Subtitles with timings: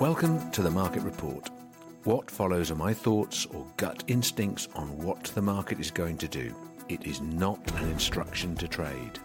[0.00, 1.50] Welcome to the Market Report.
[2.04, 6.26] What follows are my thoughts or gut instincts on what the market is going to
[6.26, 6.54] do.
[6.88, 9.18] It is not an instruction to trade.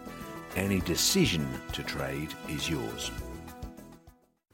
[0.58, 3.10] Any decision to trade is yours.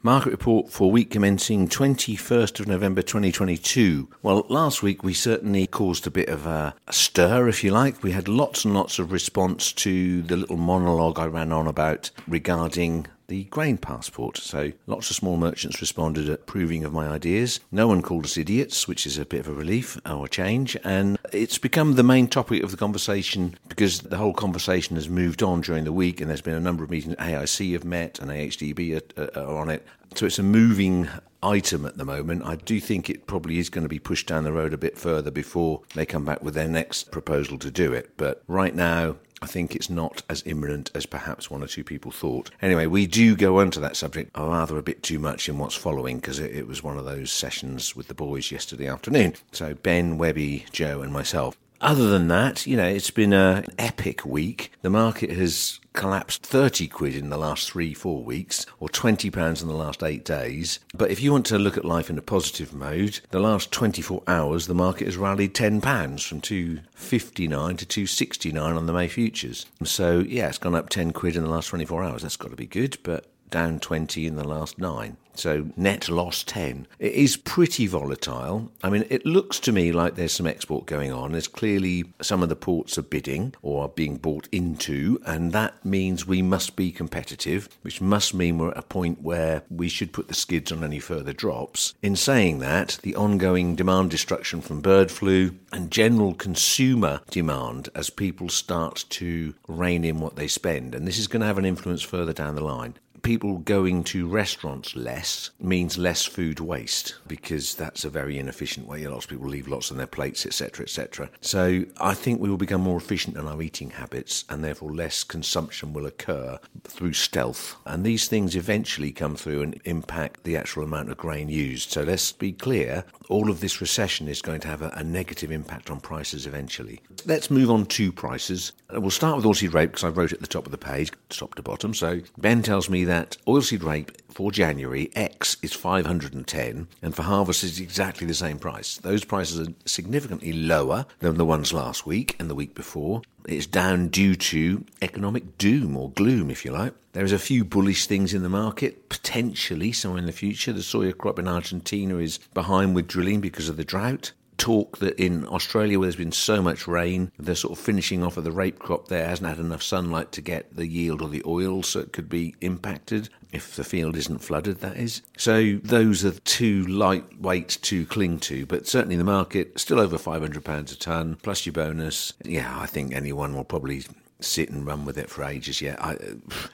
[0.04, 4.08] Market report for week commencing 21st of November 2022.
[4.22, 8.04] Well, last week we certainly caused a bit of a stir, if you like.
[8.04, 12.12] We had lots and lots of response to the little monologue I ran on about
[12.28, 14.36] regarding the grain passport.
[14.36, 17.60] So lots of small merchants responded approving of my ideas.
[17.70, 20.76] No one called us idiots, which is a bit of a relief or a change.
[20.84, 25.42] And it's become the main topic of the conversation because the whole conversation has moved
[25.42, 27.16] on during the week and there's been a number of meetings.
[27.16, 29.86] AIC have met and AHDB are, are on it.
[30.14, 31.08] So it's a moving
[31.42, 32.44] item at the moment.
[32.44, 34.98] I do think it probably is going to be pushed down the road a bit
[34.98, 38.10] further before they come back with their next proposal to do it.
[38.18, 42.12] But right now, I think it's not as imminent as perhaps one or two people
[42.12, 42.50] thought.
[42.62, 45.74] Anyway, we do go on to that subject rather a bit too much in what's
[45.74, 49.34] following because it, it was one of those sessions with the boys yesterday afternoon.
[49.50, 51.56] So Ben, Webby, Joe, and myself.
[51.82, 54.70] Other than that, you know, it's been an epic week.
[54.82, 59.60] The market has collapsed 30 quid in the last three, four weeks, or 20 pounds
[59.60, 60.78] in the last eight days.
[60.94, 64.22] But if you want to look at life in a positive mode, the last 24
[64.28, 69.66] hours, the market has rallied 10 pounds from 259 to 269 on the May futures.
[69.82, 72.22] So, yeah, it's gone up 10 quid in the last 24 hours.
[72.22, 75.16] That's got to be good, but down 20 in the last nine.
[75.34, 76.86] So net loss 10.
[76.98, 78.70] It is pretty volatile.
[78.82, 81.32] I mean, it looks to me like there's some export going on.
[81.32, 85.84] There's clearly some of the ports are bidding or are being bought into, and that
[85.84, 90.12] means we must be competitive, which must mean we're at a point where we should
[90.12, 91.94] put the skids on any further drops.
[92.02, 98.10] In saying that, the ongoing demand destruction from bird flu and general consumer demand as
[98.10, 101.64] people start to rein in what they spend, and this is going to have an
[101.64, 107.74] influence further down the line people going to restaurants less means less food waste because
[107.74, 109.06] that's a very inefficient way.
[109.06, 111.30] Lots of people leave lots on their plates, etc., etc.
[111.40, 115.24] So I think we will become more efficient in our eating habits, and therefore less
[115.24, 117.76] consumption will occur through stealth.
[117.86, 121.90] And these things eventually come through and impact the actual amount of grain used.
[121.90, 125.50] So let's be clear: all of this recession is going to have a, a negative
[125.50, 127.00] impact on prices eventually.
[127.24, 128.72] Let's move on to prices.
[128.90, 131.12] We'll start with oilseed rape because I wrote it at the top of the page,
[131.28, 131.94] top to bottom.
[131.94, 137.22] So Ben tells me that that oilseed rape for January X is 510 and for
[137.22, 138.96] harvest is exactly the same price.
[138.96, 143.20] Those prices are significantly lower than the ones last week and the week before.
[143.46, 146.94] It's down due to economic doom or gloom, if you like.
[147.12, 150.72] There's a few bullish things in the market, potentially somewhere in the future.
[150.72, 155.18] The soya crop in Argentina is behind with drilling because of the drought talk that
[155.18, 158.52] in Australia, where there's been so much rain, they're sort of finishing off of the
[158.52, 161.98] rape crop there, hasn't had enough sunlight to get the yield or the oil, so
[161.98, 165.20] it could be impacted if the field isn't flooded, that is.
[165.36, 170.92] So those are too lightweight to cling to, but certainly the market still over £500
[170.92, 172.32] a tonne, plus your bonus.
[172.44, 174.04] Yeah, I think anyone will probably
[174.38, 175.98] sit and run with it for ages yet.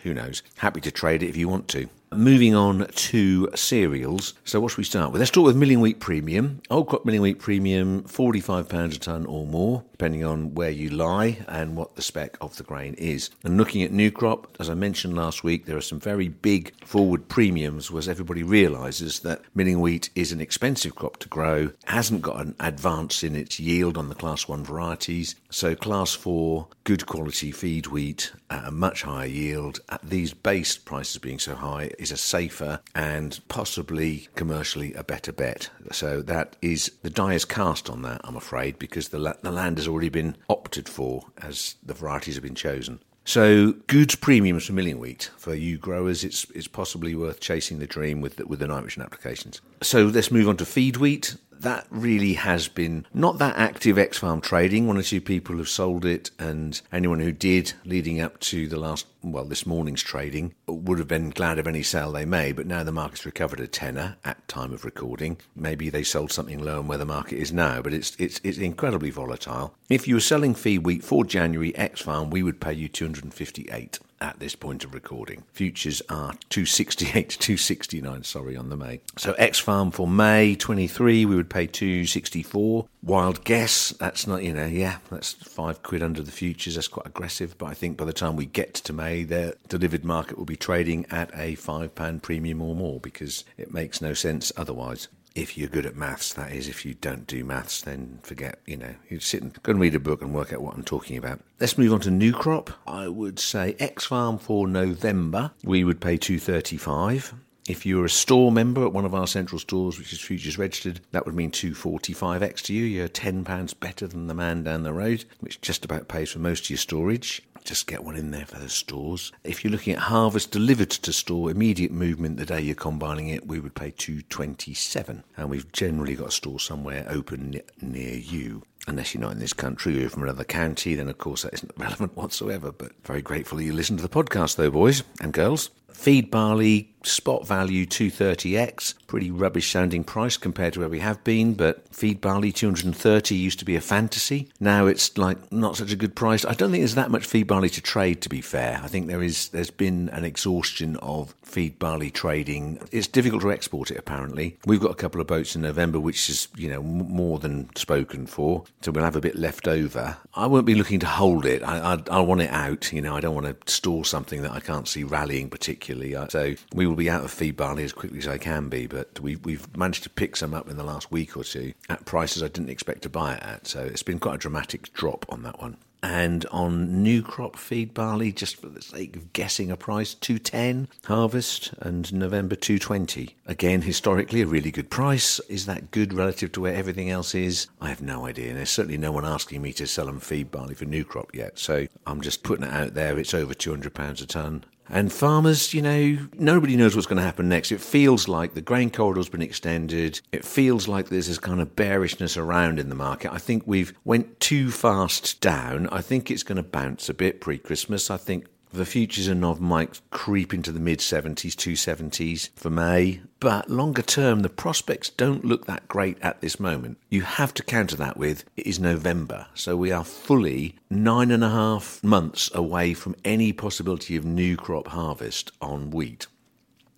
[0.03, 0.43] Who knows?
[0.57, 1.89] Happy to trade it if you want to.
[2.11, 4.33] Moving on to cereals.
[4.45, 5.21] So, what should we start with?
[5.21, 6.63] Let's start with milling wheat premium.
[6.71, 11.45] Old crop milling wheat premium, £45 a tonne or more, depending on where you lie
[11.49, 13.29] and what the spec of the grain is.
[13.45, 16.73] And looking at new crop, as I mentioned last week, there are some very big
[16.83, 22.23] forward premiums, as everybody realises that milling wheat is an expensive crop to grow, hasn't
[22.23, 25.35] got an advance in its yield on the class 1 varieties.
[25.51, 30.79] So, class 4, good quality feed wheat at a much higher yield at these base
[30.79, 35.71] prices being so high is a safer and possibly commercially a better bet.
[35.93, 39.51] So that is the die is cast on that, I'm afraid, because the, la- the
[39.51, 43.01] land has already been opted for as the varieties have been chosen.
[43.25, 47.87] So goods premiums for milling wheat for you growers, it's it's possibly worth chasing the
[47.87, 49.61] dream with the, with the nitrogen applications.
[49.83, 54.19] So let's move on to feed wheat that really has been not that active X
[54.19, 54.87] Farm trading.
[54.87, 58.79] One or two people have sold it, and anyone who did leading up to the
[58.79, 62.57] last, well, this morning's trading would have been glad of any sale they made.
[62.57, 65.39] But now the market's recovered a tenner at time of recording.
[65.55, 68.59] Maybe they sold something low on where the market is now, but it's it's it's
[68.59, 69.75] incredibly volatile.
[69.89, 73.99] If you were selling feed wheat for January X Farm, we would pay you 258.
[74.21, 75.45] At this point of recording.
[75.53, 79.01] Futures are 268 to 269, sorry, on the May.
[79.17, 82.87] So X Farm for May 23, we would pay 264.
[83.03, 86.75] Wild guess, that's not, you know, yeah, that's five quid under the futures.
[86.75, 90.05] That's quite aggressive, but I think by the time we get to May, the delivered
[90.05, 94.53] market will be trading at a £5 premium or more because it makes no sense
[94.57, 96.69] otherwise if you're good at maths, that is.
[96.69, 99.95] If you don't do maths, then forget, you know, you sit and go and read
[99.95, 101.41] a book and work out what I'm talking about.
[101.61, 102.71] Let's move on to new crop.
[102.87, 107.35] I would say X Farm for November, we would pay 235.
[107.69, 111.01] If you're a store member at one of our central stores, which is futures registered,
[111.13, 112.85] that would mean 245x to you.
[112.85, 116.65] You're £10 better than the man down the road, which just about pays for most
[116.65, 119.31] of your storage just get one in there for the stores.
[119.45, 123.47] If you're looking at harvest delivered to store, immediate movement the day you're combining it,
[123.47, 125.23] we would pay 227.
[125.37, 128.63] And we've generally got a store somewhere open near you.
[128.89, 131.53] Unless you're not in this country or you're from another county, then of course that
[131.53, 132.73] isn't relevant whatsoever.
[132.73, 135.71] But very grateful you listen to the podcast, though, boys and girls.
[135.93, 141.55] Feed barley, spot value 230x, pretty rubbish sounding price compared to where we have been,
[141.55, 144.49] but feed barley 230 used to be a fantasy.
[144.61, 146.45] Now it's like not such a good price.
[146.45, 148.81] I don't think there's that much feed barley to trade to be fair.
[148.83, 152.79] I think there is there's been an exhaustion of feed barley trading.
[152.93, 154.59] It's difficult to export it apparently.
[154.67, 158.27] We've got a couple of boats in November which is, you know, more than spoken
[158.27, 160.17] for, so we'll have a bit left over.
[160.35, 161.63] I won't be looking to hold it.
[161.63, 164.53] I I, I want it out, you know, I don't want to store something that
[164.53, 166.31] I can't see rallying particularly particularly.
[166.31, 169.21] So we will be out of feed barley as quickly as I can be, but
[169.21, 172.43] we, we've managed to pick some up in the last week or two at prices
[172.43, 173.67] I didn't expect to buy it at.
[173.67, 175.77] So it's been quite a dramatic drop on that one.
[176.03, 180.89] And on new crop feed barley, just for the sake of guessing a price, 210
[181.07, 183.35] harvest and November 220.
[183.47, 185.41] Again, historically, a really good price.
[185.49, 187.67] Is that good relative to where everything else is?
[187.81, 188.49] I have no idea.
[188.51, 191.35] And there's certainly no one asking me to sell them feed barley for new crop
[191.35, 191.59] yet.
[191.59, 193.19] So I'm just putting it out there.
[193.19, 194.65] It's over £200 a tonne.
[194.91, 197.73] And farmers, you know, nobody knows what's going to happen next.
[197.73, 200.21] It feels like the grain corridor's been extended.
[200.33, 203.33] It feels like there's this kind of bearishness around in the market.
[203.33, 205.89] I think we've went too fast down.
[205.89, 208.11] I think it's going to bounce a bit pre-Christmas.
[208.11, 213.21] I think the futures in Nov might creep into the mid 70s, 270s for May.
[213.41, 216.99] But longer term, the prospects don't look that great at this moment.
[217.09, 219.47] You have to counter that with it is November.
[219.55, 224.57] So we are fully nine and a half months away from any possibility of new
[224.57, 226.27] crop harvest on wheat.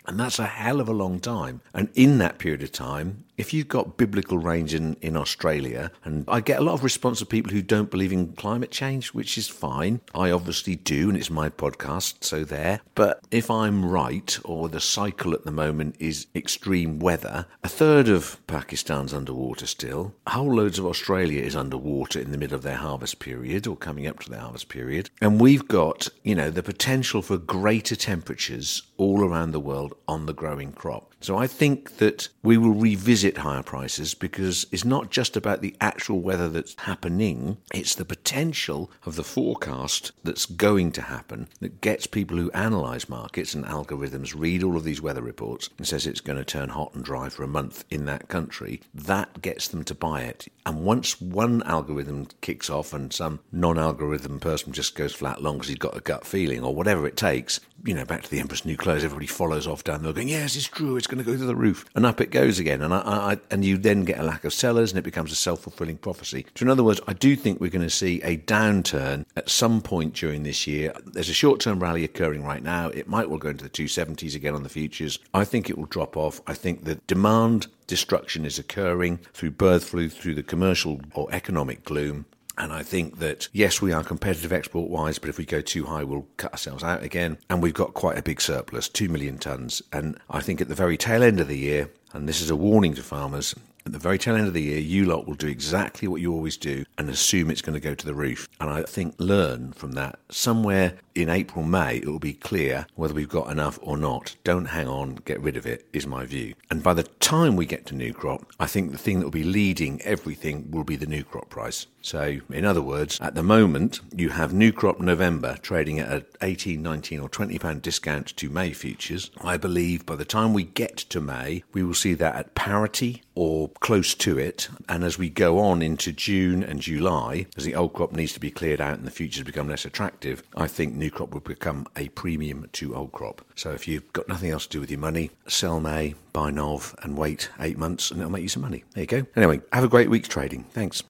[0.07, 1.61] And that's a hell of a long time.
[1.73, 6.27] And in that period of time, if you've got biblical range in, in Australia, and
[6.29, 9.39] I get a lot of response of people who don't believe in climate change, which
[9.39, 10.03] is fine.
[10.15, 12.83] I obviously do, and it's my podcast, so there.
[12.95, 18.11] But if I'm right, or the cycle at the moment is extreme weather, a third
[18.11, 20.15] of Pakistan's underwater still.
[20.27, 24.07] Whole loads of Australia is underwater in the middle of their harvest period, or coming
[24.07, 25.09] up to their harvest period.
[25.23, 30.27] And we've got, you know, the potential for greater temperatures all around the world on
[30.27, 31.10] the growing crop.
[31.21, 35.77] So I think that we will revisit higher prices because it's not just about the
[35.79, 41.83] actual weather that's happening, it's the potential of the forecast that's going to happen that
[41.83, 46.07] gets people who analyze markets and algorithms read all of these weather reports and says
[46.07, 48.81] it's going to turn hot and dry for a month in that country.
[48.95, 50.49] That gets them to buy it.
[50.65, 55.57] And once one algorithm kicks off and some non algorithm person just goes flat long
[55.57, 58.41] because he's got a gut feeling or whatever it takes, you know, back to the
[58.41, 61.31] Emperor's New Clothes, everybody follows off down there going, yes, it's true, it's going to
[61.31, 61.85] go to the roof.
[61.95, 62.81] And up it goes again.
[62.81, 65.37] And, I, I, and you then get a lack of sellers and it becomes a
[65.37, 66.47] self fulfilling prophecy.
[66.55, 69.83] So, in other words, I do think we're going to see a downturn at some
[69.83, 70.95] point during this year.
[71.05, 72.89] There's a short term rally occurring right now.
[72.89, 75.19] It might well go into the 270s again on the futures.
[75.35, 76.41] I think it will drop off.
[76.47, 81.85] I think the demand destruction is occurring through bird flu, through the commercial or economic
[81.85, 82.25] gloom.
[82.59, 85.87] And I think that, yes, we are competitive export wise, but if we go too
[85.87, 87.39] high, we'll cut ourselves out again.
[87.49, 89.81] And we've got quite a big surplus, 2 million tonnes.
[89.93, 92.57] And I think at the very tail end of the year, and this is a
[92.57, 93.55] warning to farmers,
[93.87, 96.33] at the very tail end of the year, you lot will do exactly what you
[96.33, 98.49] always do and assume it's going to go to the roof.
[98.61, 100.19] And I think learn from that.
[100.31, 104.37] Somewhere in April, May, it will be clear whether we've got enough or not.
[104.45, 106.55] Don't hang on, get rid of it, is my view.
[106.71, 109.31] And by the time we get to new crop, I think the thing that will
[109.31, 111.87] be leading everything will be the new crop price.
[112.03, 116.25] So, in other words, at the moment, you have new crop November trading at an
[116.41, 119.31] 18, 19, or 20 pound discount to May futures.
[119.43, 123.23] I believe by the time we get to May, we will see that at parity
[123.35, 124.69] or close to it.
[124.89, 128.41] And as we go on into June and July, as the old crop needs to
[128.41, 131.87] be cleared out and the futures become less attractive, I think new crop will become
[131.97, 133.43] a premium to old crop.
[133.55, 136.95] So if you've got nothing else to do with your money, sell May, buy Nov,
[137.03, 138.85] and wait eight months, and it'll make you some money.
[138.95, 139.27] There you go.
[139.37, 140.65] Anyway, have a great week's trading.
[140.71, 141.03] Thanks.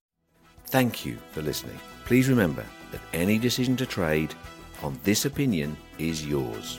[0.66, 1.78] Thank you for listening.
[2.04, 4.34] Please remember that any decision to trade
[4.82, 6.78] on This Opinion is Yours.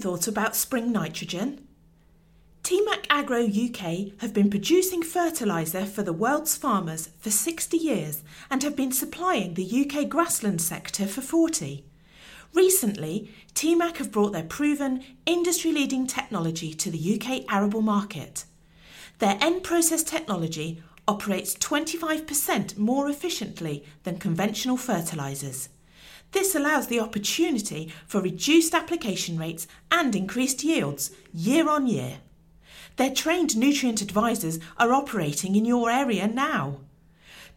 [0.00, 1.66] Thought about spring nitrogen?
[2.62, 8.62] Timac Agro UK have been producing fertiliser for the world's farmers for 60 years and
[8.62, 11.84] have been supplying the UK grassland sector for 40.
[12.54, 18.44] Recently, Timac have brought their proven, industry leading technology to the UK arable market.
[19.18, 25.70] Their end process technology operates 25% more efficiently than conventional fertilisers.
[26.32, 32.18] This allows the opportunity for reduced application rates and increased yields year on year.
[32.96, 36.80] Their trained nutrient advisors are operating in your area now.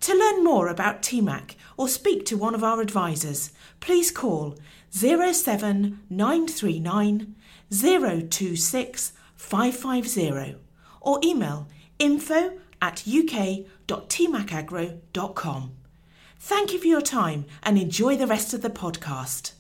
[0.01, 4.57] To learn more about Timac or speak to one of our advisors, please call
[4.91, 7.35] 07939
[7.71, 10.55] 026 550
[11.01, 11.67] or email
[11.99, 15.71] info at uk.timacagro.com.
[16.43, 19.51] Thank you for your time and enjoy the rest of the podcast.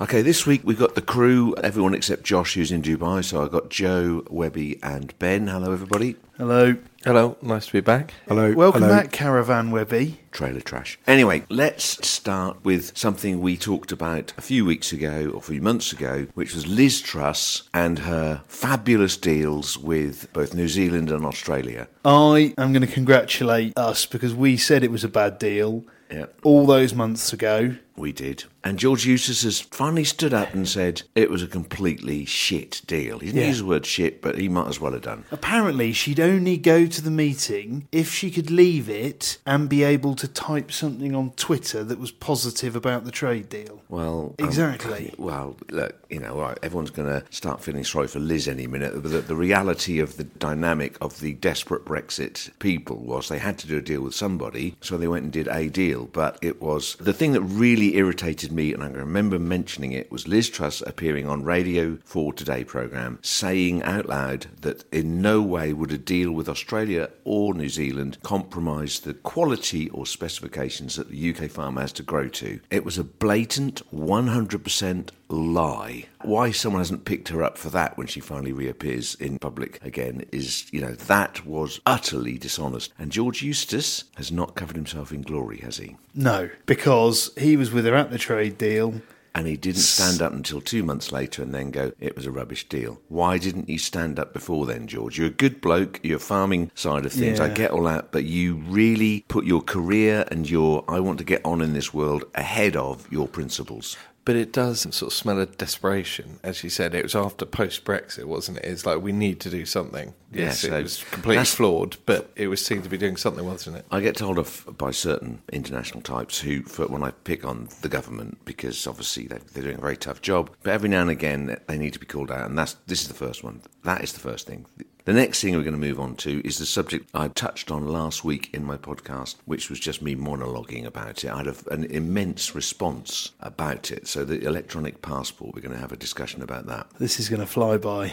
[0.00, 3.24] Okay, this week we've got the crew, everyone except Josh, who's in Dubai.
[3.24, 5.46] So I've got Joe, Webby, and Ben.
[5.46, 6.16] Hello, everybody.
[6.36, 6.74] Hello.
[7.04, 8.12] Hello, nice to be back.
[8.26, 8.52] Hello.
[8.52, 8.92] Welcome hello.
[8.96, 10.18] back, Caravan Webby.
[10.32, 10.98] Trailer trash.
[11.06, 15.62] Anyway, let's start with something we talked about a few weeks ago or a few
[15.62, 21.24] months ago, which was Liz Truss and her fabulous deals with both New Zealand and
[21.24, 21.86] Australia.
[22.04, 26.26] I am going to congratulate us because we said it was a bad deal Yeah.
[26.42, 27.76] all those months ago.
[28.00, 28.44] We did.
[28.64, 33.18] And George Eustice has finally stood up and said it was a completely shit deal.
[33.18, 33.48] He didn't Yeah.
[33.48, 35.24] use the word shit, but he might as well have done.
[35.30, 40.14] Apparently, she'd only go to the meeting if she could leave it and be able
[40.16, 43.82] to type something on Twitter that was positive about the trade deal.
[43.88, 45.14] Well, um, Exactly.
[45.18, 48.92] well, look, you know, right, everyone's going to start feeling sorry for Liz any minute.
[49.02, 53.58] But the, the reality of the dynamic of the desperate Brexit people was they had
[53.58, 56.10] to do a deal with somebody, so they went and did a deal.
[56.12, 60.28] But it was the thing that really irritated me, and I remember mentioning it, was
[60.28, 65.72] Liz Truss appearing on Radio 4 Today programme saying out loud that in no way
[65.72, 71.30] would a deal with Australia or New Zealand compromise the quality or specifications that the
[71.30, 72.60] UK farmer has to grow to.
[72.70, 76.06] It was a blatant 100% lie.
[76.22, 80.24] Why someone hasn't picked her up for that when she finally reappears in public again
[80.32, 82.92] is, you know, that was utterly dishonest.
[82.98, 85.96] And George Eustice has not covered himself in glory, has he?
[86.14, 89.00] No, because he was with her at the trade deal.
[89.32, 92.32] And he didn't stand up until two months later and then go, it was a
[92.32, 93.00] rubbish deal.
[93.06, 95.18] Why didn't you stand up before then, George?
[95.18, 98.56] You're a good bloke, you're farming side of things, I get all that, but you
[98.56, 102.74] really put your career and your I want to get on in this world ahead
[102.74, 103.96] of your principles.
[104.24, 106.40] But it does sort of smell of desperation.
[106.42, 108.64] As you said, it was after post Brexit, wasn't it?
[108.64, 110.14] It's like we need to do something.
[110.32, 113.78] Yes, so it was completely flawed, but it was seen to be doing something, wasn't
[113.78, 113.86] it?
[113.90, 117.88] I get told off by certain international types who, for when I pick on the
[117.88, 120.50] government, because obviously they're, they're doing a very tough job.
[120.62, 123.08] But every now and again, they need to be called out, and that's this is
[123.08, 123.62] the first one.
[123.84, 124.66] That is the first thing.
[125.06, 127.88] The next thing we're going to move on to is the subject I touched on
[127.88, 131.30] last week in my podcast, which was just me monologuing about it.
[131.30, 134.06] I had a, an immense response about it.
[134.06, 136.86] So the electronic passport, we're going to have a discussion about that.
[136.98, 138.12] This is going to fly by.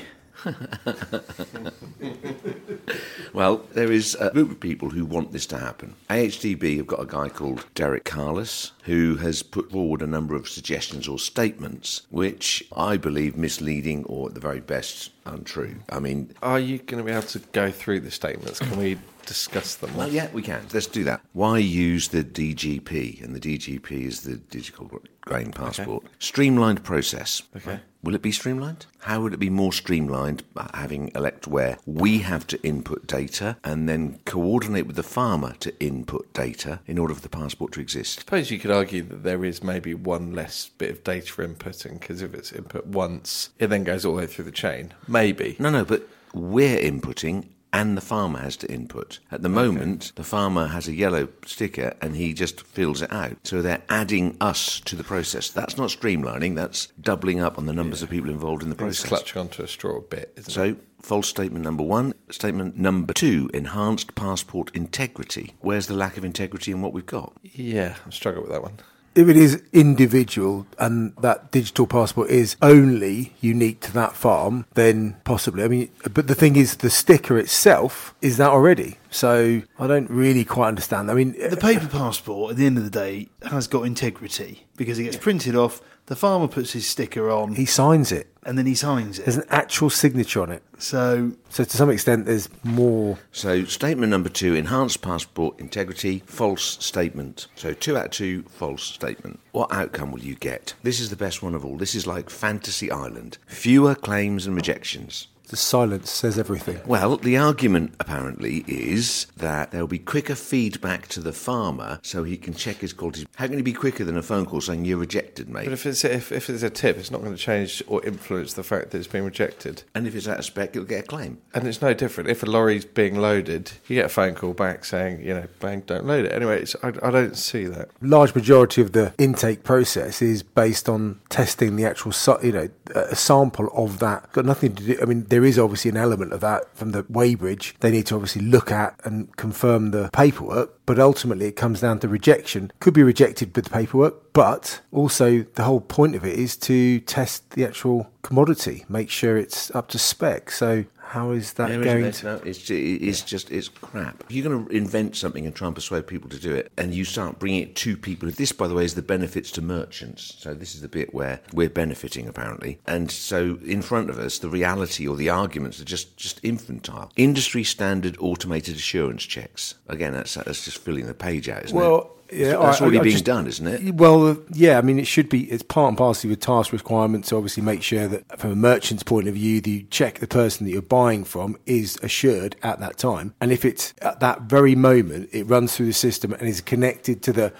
[3.33, 5.93] Well, there is a group of people who want this to happen.
[6.09, 10.49] AHDB have got a guy called Derek Carless who has put forward a number of
[10.49, 15.75] suggestions or statements which I believe misleading or at the very best untrue.
[15.89, 18.59] I mean, Are you going to be able to go through the statements?
[18.59, 19.95] Can we discuss them?
[19.95, 20.65] well, yeah, we can.
[20.73, 21.21] Let's do that.
[21.33, 23.23] Why use the DGP?
[23.23, 24.85] And the DGP is the Digital
[25.27, 26.05] Grain Passport.
[26.19, 27.43] Streamlined process.
[27.55, 27.81] Okay.
[28.01, 28.85] Will it be streamlined?
[28.99, 33.57] How would it be more streamlined by having elect where we have to input data
[33.63, 37.81] and then coordinate with the farmer to input data in order for the passport to
[37.81, 38.19] exist?
[38.19, 41.99] I suppose you could argue that there is maybe one less bit of data inputting
[41.99, 44.93] because if it's input once, it then goes all the way through the chain.
[45.09, 45.57] Maybe.
[45.59, 49.19] No, no, but we're inputting and the farmer has to input.
[49.31, 53.37] At the moment, the farmer has a yellow sticker and he just fills it out.
[53.43, 55.49] So they're adding us to the process.
[55.51, 58.81] That's not streamlining, that's doubling up on the numbers of people involved in the It's
[59.01, 59.07] process.
[59.09, 60.53] clutching onto a straw a bit, isn't it?
[60.53, 62.13] So, false statement number one.
[62.31, 65.53] Statement number two enhanced passport integrity.
[65.61, 67.33] Where's the lack of integrity in what we've got?
[67.43, 68.79] Yeah, I struggle with that one.
[69.17, 75.15] If it is individual and that digital passport is only unique to that farm, then
[75.23, 75.63] possibly.
[75.63, 78.99] I mean, but the thing is, the sticker itself is that already.
[79.09, 81.09] So I don't really quite understand.
[81.09, 84.99] I mean, The paper passport, at the end of the day, has got integrity because
[84.99, 88.27] it gets printed off, The farmer puts his sticker on He signs it.
[88.45, 89.25] and then he signs it.
[89.25, 90.63] There's an actual signature on it.
[90.77, 93.19] So So to some extent, there's more.
[93.31, 97.47] So, statement number two enhanced passport integrity, false statement.
[97.55, 99.39] So, two out of two, false statement.
[99.51, 100.73] What outcome will you get?
[100.83, 101.77] This is the best one of all.
[101.77, 103.37] This is like Fantasy Island.
[103.47, 105.27] Fewer claims and rejections.
[105.47, 106.81] The silence says everything.
[106.85, 112.23] Well, the argument apparently is that there will be quicker feedback to the farmer so
[112.23, 113.25] he can check his quality.
[113.35, 115.63] How can he be quicker than a phone call saying you're rejected, mate?
[115.65, 118.53] But if it's if, if it's a tip, it's not going to change or influence
[118.53, 119.83] the fact that it's been rejected.
[119.95, 121.37] and if it's out of spec, you'll get a claim.
[121.53, 122.29] And it's no different.
[122.29, 125.81] If a lorry's being loaded, you get a phone call back saying, you know, bang,
[125.85, 126.33] don't load it.
[126.33, 127.89] Anyway, it's, I, I don't see that.
[128.01, 132.11] Large majority of the intake process is based on testing the actual,
[132.43, 134.31] you know, a sample of that.
[134.33, 134.97] Got nothing to do.
[135.01, 137.77] I mean, there is obviously an element of that from the weighbridge.
[137.81, 140.79] They need to obviously look at and confirm the paperwork.
[140.87, 142.71] But ultimately, it comes down to rejection.
[142.79, 147.01] Could be rejected with the paperwork, but also the whole point of it is to
[147.01, 150.49] test the actual commodity, make sure it's up to spec.
[150.49, 152.25] So how is that There going to?
[152.25, 154.25] No, it's, it's just it's crap.
[154.29, 157.05] You're going to invent something and try and persuade people to do it, and you
[157.05, 160.35] start bringing it to people, this, by the way, is the benefits to merchants.
[160.39, 164.39] So this is the bit where we're benefiting apparently, and so in front of us,
[164.39, 167.11] the reality or the arguments are just just infantile.
[167.15, 169.75] Industry standard automated assurance checks.
[169.87, 172.16] Again, that's that's just filling the page out, isn't Well, it?
[172.31, 173.95] Yeah, that's I- already I being just- done, isn't it?
[173.95, 177.29] Well, uh, yeah, I mean, it should be, it's part and parcel with task requirements
[177.29, 180.65] to obviously make sure that from a merchant's point of view, the check the person
[180.65, 183.33] that you're buying from is assured at that time.
[183.41, 187.21] And if it's at that very moment, it runs through the system and is connected
[187.23, 187.53] to the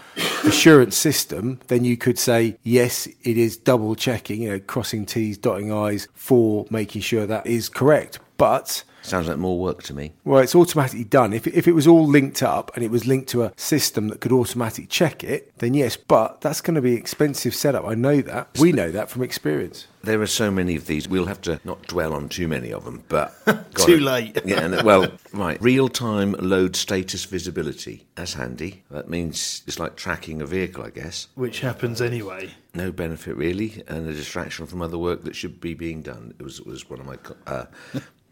[0.45, 5.37] assurance system, then you could say, yes, it is double checking, you know, crossing T's,
[5.37, 8.19] dotting I's for making sure that is correct.
[8.37, 10.13] But Sounds like more work to me.
[10.25, 11.33] well, it's automatically done.
[11.33, 14.19] If, if it was all linked up and it was linked to a system that
[14.21, 17.85] could automatically check it, then yes, but that's going to be expensive setup.
[17.85, 18.49] I know that.
[18.59, 19.87] We know that from experience.
[20.03, 21.07] There are so many of these.
[21.09, 23.33] We'll have to not dwell on too many of them, but
[23.75, 24.01] Too it.
[24.01, 24.39] late.
[24.45, 25.61] Yeah, and, well, right.
[25.61, 28.05] Real-time load status visibility.
[28.15, 28.83] That's handy.
[28.91, 31.27] That means it's like tracking a vehicle, I guess.
[31.35, 32.51] which happens anyway.
[32.73, 36.33] No benefit really, and a distraction from other work that should be being done.
[36.39, 37.17] It was was one of my
[37.47, 37.65] uh,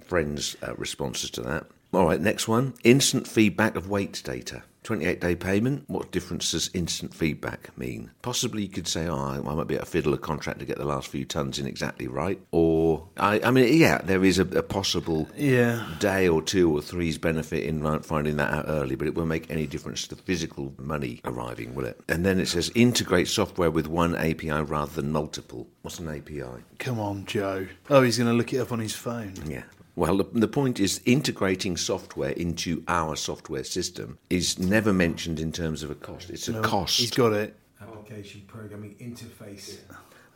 [0.07, 1.65] friends' uh, responses to that.
[1.93, 2.73] All right, next one.
[2.83, 4.63] Instant feedback of weight data.
[4.83, 5.83] 28 day payment.
[5.87, 8.11] What difference does instant feedback mean?
[8.21, 10.65] Possibly you could say, oh, I I might be able to fiddle a contract to
[10.65, 12.39] get the last few tons in exactly right.
[12.51, 15.87] Or, I, I mean, yeah, there is a, a possible Yeah.
[15.99, 19.49] day or two or three's benefit in finding that out early, but it won't make
[19.49, 21.99] any difference to the physical money arriving, will it?
[22.07, 25.65] And then it says integrate software with one API rather than multiple.
[25.81, 26.43] What's an API?
[26.77, 27.65] Come on, Joe.
[27.89, 29.33] Oh, he's going to look it up on his phone.
[29.47, 29.63] Yeah.
[29.95, 35.51] Well, the, the point is integrating software into our software system is never mentioned in
[35.51, 36.29] terms of a cost.
[36.29, 36.99] It's a No, cost.
[36.99, 37.55] He's got it.
[37.81, 39.79] Application programming interface.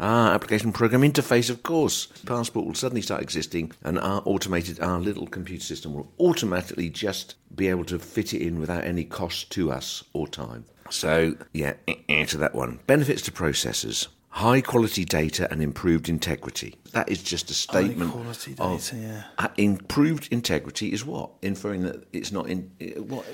[0.02, 2.08] Ah, application program interface, of course.
[2.26, 7.36] Passport will suddenly start existing, and our automated, our little computer system will automatically just
[7.54, 10.63] be able to fit it in without any cost to us or time.
[10.89, 12.80] So, yeah, eh, eh, to that one.
[12.88, 14.08] Benefits to processors.
[14.32, 16.76] High quality data and improved integrity.
[16.94, 18.12] That is just a statement.
[18.12, 19.24] quality of- yeah.
[19.38, 21.32] Uh, improved integrity is what?
[21.42, 22.72] Inferring that it's not in.
[23.08, 23.26] What?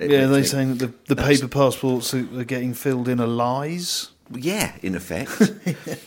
[0.00, 4.10] Yeah, they're saying that the, the paper passports that are getting filled in are lies.
[4.32, 5.30] Yeah, in effect.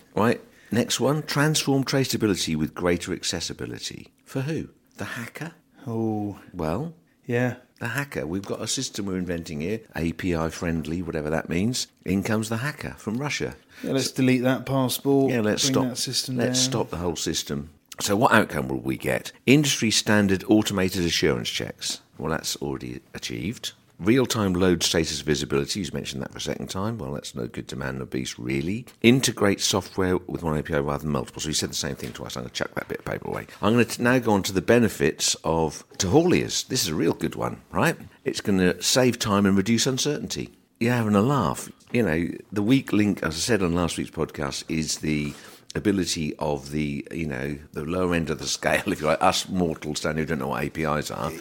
[0.15, 0.39] right.
[0.72, 4.08] Next one transform traceability with greater accessibility.
[4.24, 4.70] For who?
[4.96, 5.52] The hacker?
[5.86, 6.94] Oh, Well,
[7.32, 7.56] yeah.
[7.80, 8.28] the hacker.
[8.28, 11.88] We've got a system we're inventing here, API friendly, whatever that means.
[12.06, 13.56] In comes the hacker from Russia.
[13.84, 15.32] Yeah, let's delete that passport.
[15.32, 15.86] Yeah, let's stop.
[15.86, 16.72] that system let's down.
[16.72, 17.70] stop the whole system.
[18.00, 19.32] So, what outcome will we get?
[19.46, 22.02] Industry standard automated assurance checks.
[22.17, 23.74] Well, that's already achieved.
[24.02, 26.98] Real time load status visibility, you mentioned that for a second time.
[26.98, 28.88] Well, that's no good to man or beast, really.
[29.04, 31.40] Integrate software with one API rather than multiple.
[31.40, 32.36] So, you said the same thing twice.
[32.36, 33.46] I'm going to chuck that bit of paper away.
[33.62, 36.68] I'm going to now go on to the benefits of to hauliers.
[36.68, 37.96] This is a real good one, right?
[38.26, 40.50] It's going to save time and reduce uncertainty.
[40.80, 41.72] You're having a laugh.
[41.92, 45.32] You know, the weak link, as I said on last week's podcast, is the
[45.76, 49.48] ability of the, you know, the lower end of the scale, if you like, us
[49.48, 51.32] mortals down who don't know what APIs are,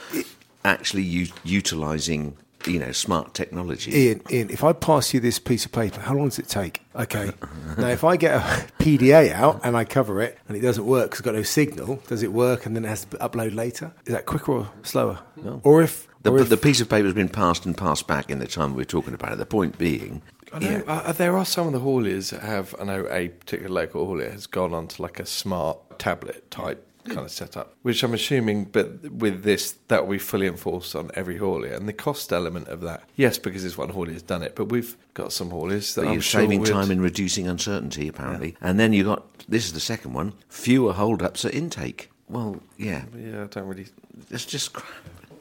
[0.62, 3.92] actually u- utilising, you know, smart technology.
[3.92, 6.82] Ian, Ian, if I pass you this piece of paper, how long does it take?
[6.94, 7.32] Okay.
[7.78, 8.38] now, if I get a
[8.78, 12.02] PDA out and I cover it and it doesn't work because it's got no signal,
[12.06, 13.92] does it work and then it has to upload later?
[14.06, 15.20] Is that quicker or slower?
[15.36, 15.60] No.
[15.64, 16.08] Or if.
[16.22, 18.46] The, or if the piece of paper has been passed and passed back in the
[18.46, 19.38] time we're talking about it.
[19.38, 20.20] The point being,
[20.52, 22.74] I know uh, there are some of the hauliers that have.
[22.78, 26.86] I know a particular local haulier has gone on to like a smart tablet type
[27.10, 30.94] kind of set up, which I'm assuming, but with this, that will be fully enforced
[30.96, 31.76] on every haulier.
[31.76, 34.66] And the cost element of that, yes, because this one haulier has done it, but
[34.66, 38.08] we've got some hauliers that But I'm you're sure saving would- time and reducing uncertainty,
[38.08, 38.56] apparently.
[38.60, 42.10] And then you got this is the second one: fewer hold-ups at intake.
[42.28, 43.86] Well, yeah, Yeah, I don't really.
[44.30, 44.88] it's just crap.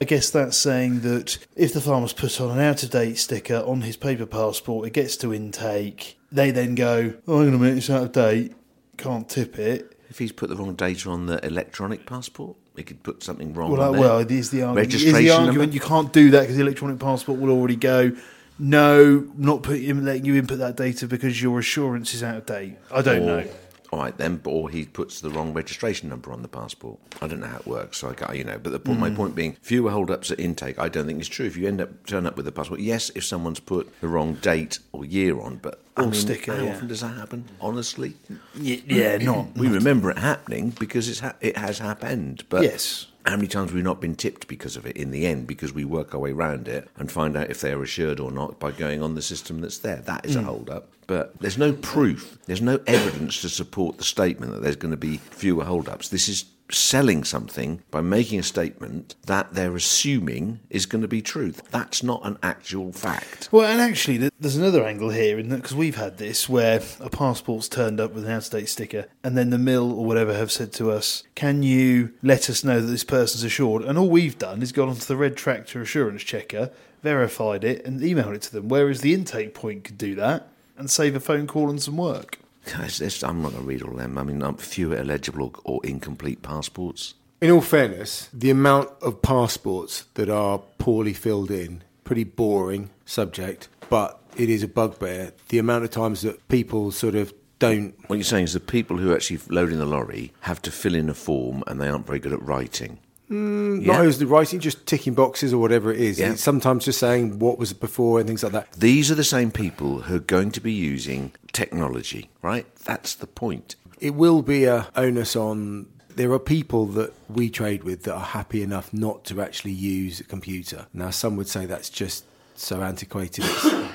[0.02, 3.58] I guess that's saying that if the farmer's put on an out of date sticker
[3.58, 7.58] on his paper passport, it gets to intake, they then go, oh, hang on a
[7.58, 8.54] minute, it's out of date,
[8.98, 9.99] can't tip it.
[10.10, 13.72] If he's put the wrong data on the electronic passport, he could put something wrong.
[13.72, 14.02] Well, on there.
[14.02, 14.94] well, it is the argument.
[14.94, 15.74] Is the argument number?
[15.74, 18.12] you can't do that because the electronic passport will already go.
[18.58, 22.76] No, not put, letting you input that data because your assurance is out of date.
[22.92, 23.48] I don't Or- know.
[23.92, 27.00] All right, then, or he puts the wrong registration number on the passport.
[27.24, 28.60] I don't know how it works, so I got you know.
[28.62, 29.02] But the point, Hmm.
[29.02, 30.78] my point being, fewer hold-ups at intake.
[30.78, 31.48] I don't think it's true.
[31.48, 34.36] If you end up turn up with a passport, yes, if someone's put the wrong
[34.36, 36.72] date or year on, but I mean, sticker, How yeah.
[36.76, 37.46] often does that happen?
[37.60, 38.14] Honestly,
[38.58, 39.58] Y- Yeah, not.
[39.58, 42.44] we remember it happening because it's ha- it has happened.
[42.48, 43.08] But Yes.
[43.30, 45.74] How many times we've we not been tipped because of it in the end because
[45.74, 48.72] we work our way around it and find out if they're assured or not by
[48.72, 49.98] going on the system that's there?
[49.98, 50.46] That is a hmm.
[50.46, 50.90] hold up.
[51.08, 54.98] But there's no proof, there's no evidence to support the statement that there's going to
[54.98, 56.10] be fewer hold ups.
[56.10, 61.22] This is selling something by making a statement that they're assuming is going to be
[61.22, 61.62] truth.
[61.72, 63.50] That's not an actual fact.
[63.52, 68.00] Well, and actually, there's another angle here because we've had this where a passport's turned
[68.00, 71.24] up with an out-of-date sticker, and then the mill or whatever have said to us,
[71.36, 74.90] "Can you let us know that this person's assured?" And all we've done is gone
[74.90, 78.68] onto the Red Tractor Assurance Checker, verified it, and emailed it to them.
[78.70, 82.40] Whereas the intake point could do that and save a phone call and some work.
[82.66, 84.18] Guys, this, I'm not going to read all them.
[84.18, 87.16] I mean, um, fewer illegible or, or incomplete passports.
[87.42, 93.70] In all fairness, the amount of passports that are poorly filled in, pretty boring subject,
[93.90, 95.32] but it is a bugbear.
[95.48, 97.94] The amount of times that people sort of don't.
[98.08, 100.96] What you're saying is the people who actually load in the lorry have to fill
[100.96, 103.00] in a form and they aren't very good at writing.
[103.30, 106.20] Mm, not always the writing, just ticking boxes or whatever it is.
[106.20, 106.32] Yeah.
[106.32, 108.72] It's sometimes just saying what was before and things like that.
[108.74, 112.66] These are the same people who are going to be using technology, right?
[112.86, 113.76] That's the point.
[114.00, 115.88] It will be a onus on.
[116.16, 120.20] There are people that we trade with that are happy enough not to actually use
[120.20, 120.88] a computer.
[120.94, 123.46] Now, some would say that's just so antiquated.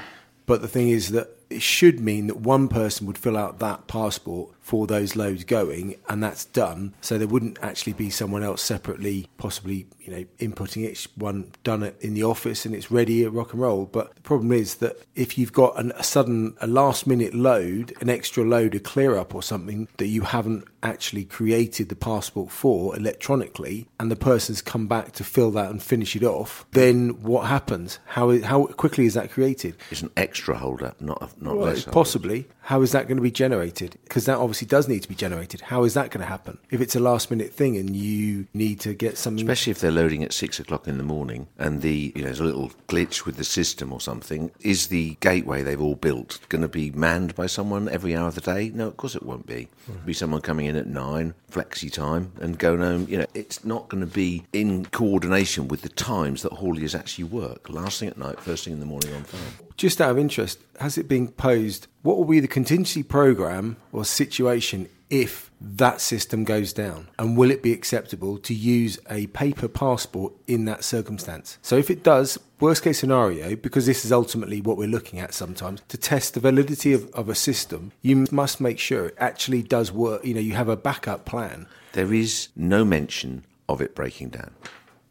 [0.47, 3.87] But the thing is that it should mean that one person would fill out that
[3.87, 6.95] passport for those loads going, and that's done.
[7.01, 11.07] So there wouldn't actually be someone else separately, possibly, you know, inputting it.
[11.17, 13.85] One done it in the office and it's ready at rock and roll.
[13.85, 17.95] But the problem is that if you've got an, a sudden, a last minute load,
[18.01, 22.51] an extra load, a clear up or something that you haven't actually created the passport
[22.53, 27.21] for electronically, and the person's come back to fill that and finish it off, then
[27.23, 27.99] what happens?
[28.07, 29.77] How how quickly is that created?
[29.91, 31.85] It's an extra hold up, not a, not Well, less.
[31.85, 32.47] possibly.
[32.61, 33.99] How is that going to be generated?
[34.05, 35.61] Because that obviously does need to be generated.
[35.61, 36.57] How is that going to happen?
[36.71, 39.45] If it's a last minute thing and you need to get something.
[39.45, 42.41] Especially if they're loading at six o'clock in the morning and the you know there's
[42.41, 44.51] a little glitch with the system or something.
[44.61, 48.35] Is the gateway they've all built going to be manned by someone every hour of
[48.35, 48.71] the day?
[48.75, 49.69] No, of course it won't be.
[49.89, 53.07] It'll be someone coming in at nine, flexi time, and going home.
[53.09, 57.25] You know, it's not going to be in coordination with the times that hauliers actually
[57.25, 57.69] work.
[57.69, 59.69] Last thing at night, first thing in the morning on farm.
[59.77, 61.87] Just out of interest, has it been posed?
[62.03, 67.09] What will be the contingency program or situation if that system goes down?
[67.19, 71.59] And will it be acceptable to use a paper passport in that circumstance?
[71.63, 75.35] So, if it does, worst case scenario, because this is ultimately what we're looking at
[75.35, 79.63] sometimes, to test the validity of, of a system, you must make sure it actually
[79.63, 80.25] does work.
[80.25, 81.67] You know, you have a backup plan.
[81.93, 84.53] There is no mention of it breaking down.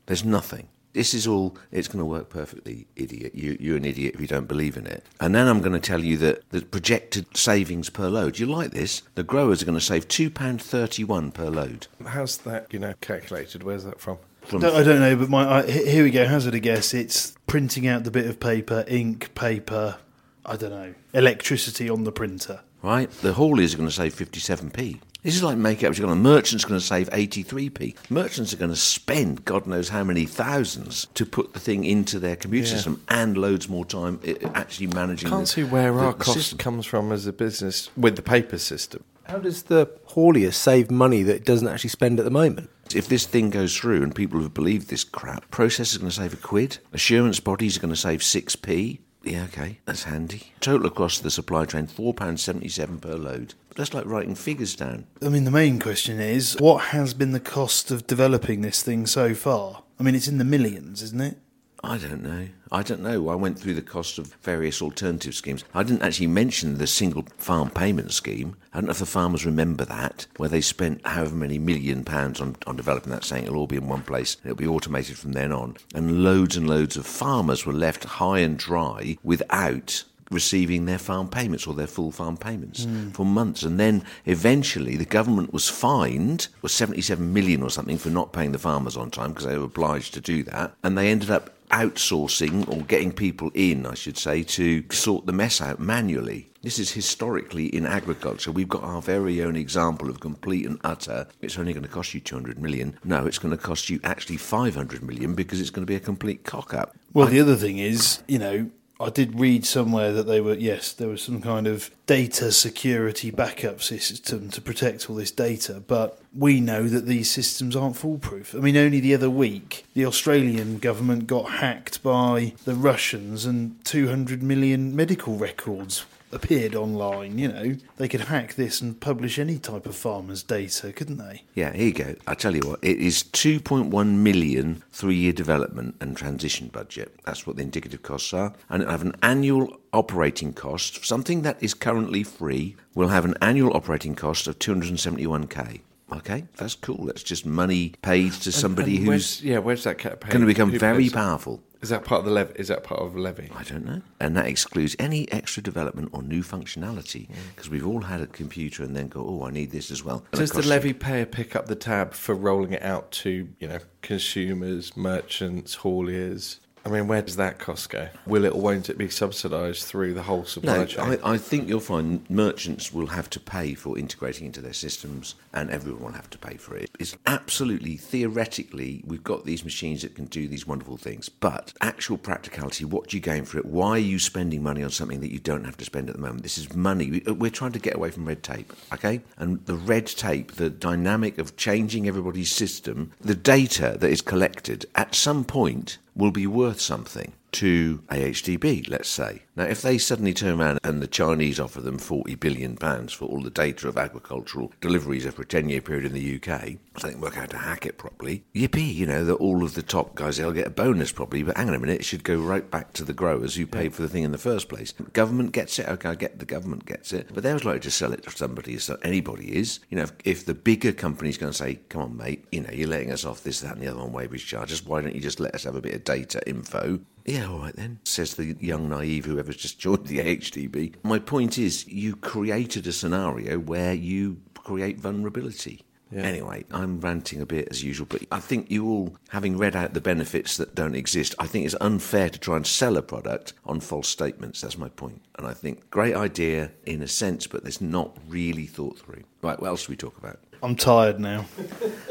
[0.05, 0.67] There's nothing.
[0.93, 3.33] This is all, it's going to work perfectly, idiot.
[3.33, 5.03] You, you're an idiot if you don't believe in it.
[5.19, 8.71] And then I'm going to tell you that the projected savings per load, you like
[8.71, 9.01] this?
[9.15, 11.87] The growers are going to save £2.31 per load.
[12.05, 13.63] How's that, you know, calculated?
[13.63, 14.19] Where's that from?
[14.43, 16.25] From I don't know, but my I, here we go.
[16.25, 16.93] Hazard a guess.
[16.93, 19.97] It's printing out the bit of paper, ink, paper.
[20.45, 22.59] I don't know, electricity on the printer.
[22.81, 23.09] right?
[23.09, 24.99] The hauliers are going to save 57p.
[25.23, 25.97] This is like make up.
[25.97, 27.95] You're going to merchants are going to save 83p.
[28.09, 32.19] Merchants are going to spend God knows how many thousands to put the thing into
[32.19, 32.73] their computer Yeah.
[32.75, 34.19] system and loads more time
[34.53, 35.29] actually managing.
[35.29, 36.57] Can't the, see where the- our the cost system.
[36.57, 39.03] comes from as a business with the paper system.
[39.23, 42.69] How does the haulier save money that it doesn't actually spend at the moment?
[42.93, 46.15] If this thing goes through and people have believed this crap, processors are going to
[46.15, 46.79] save a quid.
[46.91, 48.99] Assurance bodies are going to save 6p.
[49.23, 50.51] Yeah, okay, that's handy.
[50.59, 53.53] Total across the supply chain, £4.77 per load.
[53.75, 55.05] That's like writing figures down.
[55.21, 59.05] I mean, the main question is what has been the cost of developing this thing
[59.05, 59.83] so far?
[59.99, 61.37] I mean, it's in the millions, isn't it?
[61.85, 62.47] I don't know.
[62.71, 63.27] I don't know.
[63.27, 65.65] I went through the cost of various alternative schemes.
[65.73, 68.55] I didn't actually mention the single farm payment scheme.
[68.71, 72.39] I don't know if the farmers remember that, where they spent however many million pounds
[72.39, 75.17] on, on developing that, saying it'll all be in one place and it'll be automated
[75.17, 75.75] from then on.
[75.93, 81.29] And loads and loads of farmers were left high and dry without receiving their farm
[81.29, 83.09] payments or their full farm payments hmm.
[83.11, 83.63] for months.
[83.63, 88.51] And then eventually the government was fined, was 77 million or something for not paying
[88.51, 90.73] the farmers on time because they were obliged to do that.
[90.83, 95.33] And they ended up outsourcing or getting people in, I should say, to sort the
[95.33, 96.49] mess out manually.
[96.61, 98.51] This is historically in agriculture.
[98.51, 101.27] We've got our very own example of complete and utter.
[101.41, 102.97] It's only going to cost you 200 million.
[103.03, 105.99] No, it's going to cost you actually 500 million because it's going to be a
[105.99, 106.95] complete cock up.
[107.11, 108.69] Well, the other thing is, you know,
[108.99, 113.31] I did read somewhere that they were, yes, there was some kind of data security
[113.31, 118.53] backup system to protect all this data, but we know that these systems aren't foolproof.
[118.53, 123.83] I mean, only the other week, the Australian government got hacked by the Russians and
[123.83, 127.37] 200 million medical records appeared online.
[127.37, 131.43] You know, they could hack this and publish any type of farmer's data, couldn't they?
[131.53, 132.15] Yeah, here you go.
[132.27, 137.15] I tell you what, it is 2.1 million three-year development and transition budget.
[137.25, 141.05] That's what the indicative costs are, and it'll have an annual operating cost.
[141.05, 145.81] Something that is currently free will have an annual operating cost of 271k.
[146.11, 147.05] Okay, that's cool.
[147.05, 150.31] That's just money paid to somebody And who's where's- yeah, where's that cat paid?
[150.31, 151.13] going to become very pays?
[151.13, 151.63] powerful.
[151.83, 152.53] Is that part of the levy?
[152.55, 153.51] Is that part of the levy?
[153.53, 154.01] I don't know.
[154.17, 158.83] And that excludes any extra development or new functionality because we've all had a computer
[158.83, 160.23] and then go, oh, I need this as well.
[160.31, 163.79] Does the levy payer pick up the tab for rolling it out to you know
[164.01, 166.59] consumers, merchants, hauliers?
[166.85, 168.09] I mean, where does that cost go?
[168.25, 171.19] Will it or won't it be subsidised through the whole supply No, chain?
[171.23, 175.35] I, I think you'll find merchants will have to pay for integrating into their systems,
[175.53, 176.89] and everyone will have to pay for it.
[176.99, 182.17] It's absolutely theoretically we've got these machines that can do these wonderful things, but actual
[182.17, 183.65] practicality, what do you gain for it?
[183.65, 186.21] Why are you spending money on something that you don't have to spend at the
[186.21, 186.43] moment?
[186.43, 187.09] This is money.
[187.11, 189.21] We- uh, We're trying to get away from red tape, okay?
[189.37, 194.85] And the red tape, the dynamic of changing everybody's system, the data that is collected
[194.95, 199.43] at some point will be worth something to AHDB, let's say.
[199.55, 203.41] Now, if they suddenly turn around and the Chinese offer them £40 billion for all
[203.41, 207.13] the data of agricultural deliveries over a 10 year period in the UK, so they
[207.13, 209.83] can work out how to hack it properly, yippee, you know, that all of the
[209.83, 212.35] top guys, they'll get a bonus probably, but hang on a minute, it should go
[212.35, 214.91] right back to the growers who paid for the thing in the first place.
[215.13, 217.91] Government gets it, okay, I get the government gets it, but they're as likely to
[217.91, 219.79] sell it to somebody as anybody is.
[219.89, 222.71] You know, if, if the bigger company's going to say, come on, mate, you know,
[222.71, 225.21] you're letting us off this, that, and the other on weighbridge charges, why don't you
[225.21, 226.99] just let us have a bit of data info?
[227.25, 230.95] Yeah, all right then, says the young naive whoever's just joined the HDB.
[231.03, 235.83] My point is, you created a scenario where you create vulnerability.
[236.15, 239.95] Anyway, I'm ranting a bit as usual, but I think you all, having read out
[239.95, 243.53] the benefits that don't exist, I think it's unfair to try and sell a product
[243.65, 244.61] on false statements.
[244.61, 245.23] That's my point.
[245.39, 249.23] And I think great idea in a sense, but it's not really thought through.
[249.41, 250.39] Right, what else do we talk about?
[250.63, 251.45] I'm tired now.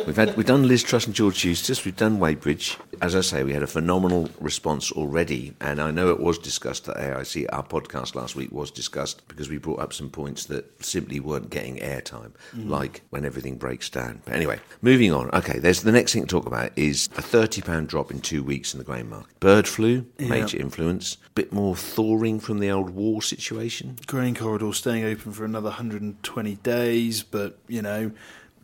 [0.06, 1.86] We've had we've done Liz Truss and George Eustice.
[1.86, 2.76] We've done weighbridge.
[3.00, 6.86] As I say, we had a phenomenal response already, and I know it was discussed
[6.86, 7.46] at AIC.
[7.50, 11.48] Our podcast last week was discussed because we brought up some points that simply weren't
[11.48, 12.68] getting airtime, mm.
[12.68, 14.20] like when everything breaks down.
[14.26, 15.30] But anyway, moving on.
[15.30, 18.42] Okay, there's the next thing to talk about is a thirty pound drop in two
[18.42, 19.40] weeks in the grain market.
[19.40, 21.16] Bird flu, major influence.
[21.34, 23.96] Bit more thawing from the old war situation.
[24.06, 28.12] Grain corridor staying open for another 120 days, but you know,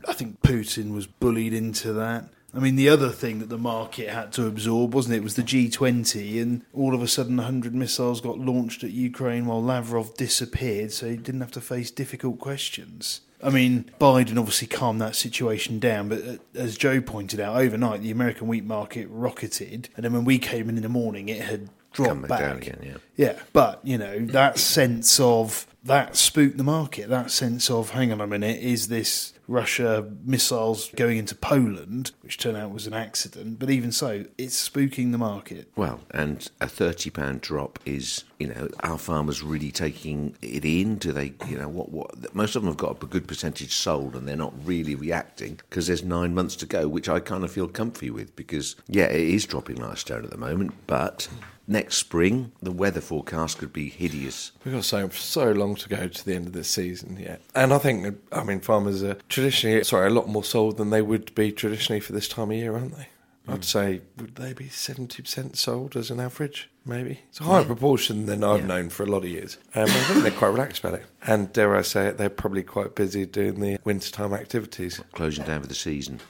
[0.06, 2.28] I think Putin was bullied into that.
[2.54, 5.42] I mean, the other thing that the market had to absorb, wasn't it, was the
[5.42, 10.92] G20, and all of a sudden 100 missiles got launched at Ukraine while Lavrov disappeared,
[10.92, 13.20] so he didn't have to face difficult questions.
[13.42, 18.02] I mean, Biden obviously calmed that situation down, but uh, as Joe pointed out, overnight
[18.02, 21.42] the American wheat market rocketed, and then when we came in in the morning, it
[21.42, 22.96] had dropped Come back again, yeah.
[23.16, 27.08] Yeah, but you know that sense of that spooked the market.
[27.08, 32.36] That sense of hang on a minute, is this Russia missiles going into Poland, which
[32.36, 33.58] turned out was an accident?
[33.58, 35.70] But even so, it's spooking the market.
[35.74, 40.96] Well, and a thirty pound drop is, you know, are farmers really taking it in?
[40.96, 41.90] Do they, you know, what?
[41.90, 42.34] What?
[42.34, 45.86] Most of them have got a good percentage sold, and they're not really reacting because
[45.86, 49.28] there's nine months to go, which I kind of feel comfy with because yeah, it
[49.28, 51.28] is dropping like a stone at the moment, but.
[51.70, 54.52] Next spring, the weather forecast could be hideous.
[54.64, 57.74] We've got so so long to go to the end of this season yet, and
[57.74, 61.34] I think I mean farmers are traditionally sorry a lot more sold than they would
[61.34, 63.08] be traditionally for this time of year, aren't they?
[63.48, 66.68] I'd say would they be seventy percent sold as an average?
[66.84, 68.66] Maybe it's a higher proportion than I've Yeah.
[68.66, 69.58] known for a lot of years.
[69.74, 72.62] Um, I think they're quite relaxed about it, and dare I say it, they're probably
[72.62, 75.00] quite busy doing the wintertime activities.
[75.12, 76.20] Closing down for the season.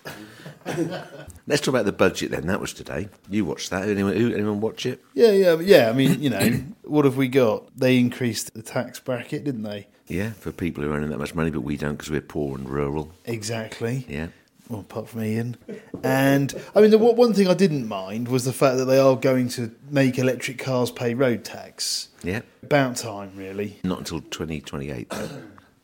[1.46, 2.46] Let's talk about the budget then.
[2.46, 3.09] That was today.
[3.28, 3.88] You watched that.
[3.88, 5.02] Anyone, anyone watch it?
[5.14, 5.88] Yeah, yeah, yeah.
[5.88, 6.40] I mean, you know,
[6.83, 7.64] what have we got?
[7.76, 9.87] They increased the tax bracket, didn't they?
[10.09, 12.57] Yeah, for people who are earning that much money, but we don't because we're poor
[12.59, 13.12] and rural.
[13.26, 14.07] Exactly.
[14.09, 14.28] Yeah.
[14.68, 15.57] Well, apart from Ian.
[16.04, 18.98] And I mean, the one one thing I didn't mind was the fact that they
[18.98, 22.09] are going to make electric cars pay road tax.
[22.22, 22.42] Yeah.
[22.62, 23.78] About time, really.
[23.83, 25.28] Not until 2028, though.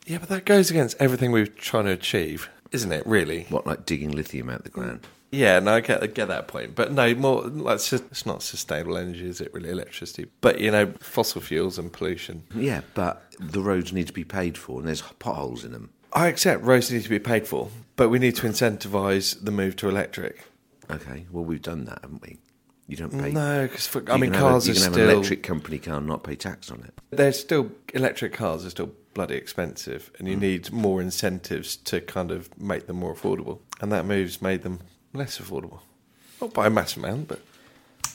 [0.06, 3.06] Yeah, but that goes against everything we're trying to achieve, isn't it?
[3.06, 3.44] Really?
[3.48, 5.06] what, like digging lithium out the ground?
[5.30, 8.26] Yeah, no, I get, I get that point, but no, more like it's, just- it's
[8.26, 9.52] not sustainable energy, is it?
[9.54, 12.44] Really, electricity, but you know, fossil fuels and pollution.
[12.54, 15.90] Yeah, but the roads need to be paid for, and there's potholes in them.
[16.14, 19.74] I accept roads need to be paid for, but we need to incentivise the move
[19.76, 20.44] to electric.
[20.90, 22.38] Okay, well, we've done that, haven't we?
[22.86, 23.32] You don't pay.
[23.32, 25.96] No, because I mean, a- cars you are can have still an electric company car
[25.96, 26.94] and not pay tax on it.
[27.10, 30.40] they're still electric cars are still bloody expensive, and you mm.
[30.40, 34.80] need more incentives to kind of make them more affordable, and that move's made them
[35.12, 35.80] less affordable,
[36.40, 37.40] not by a massive amount, but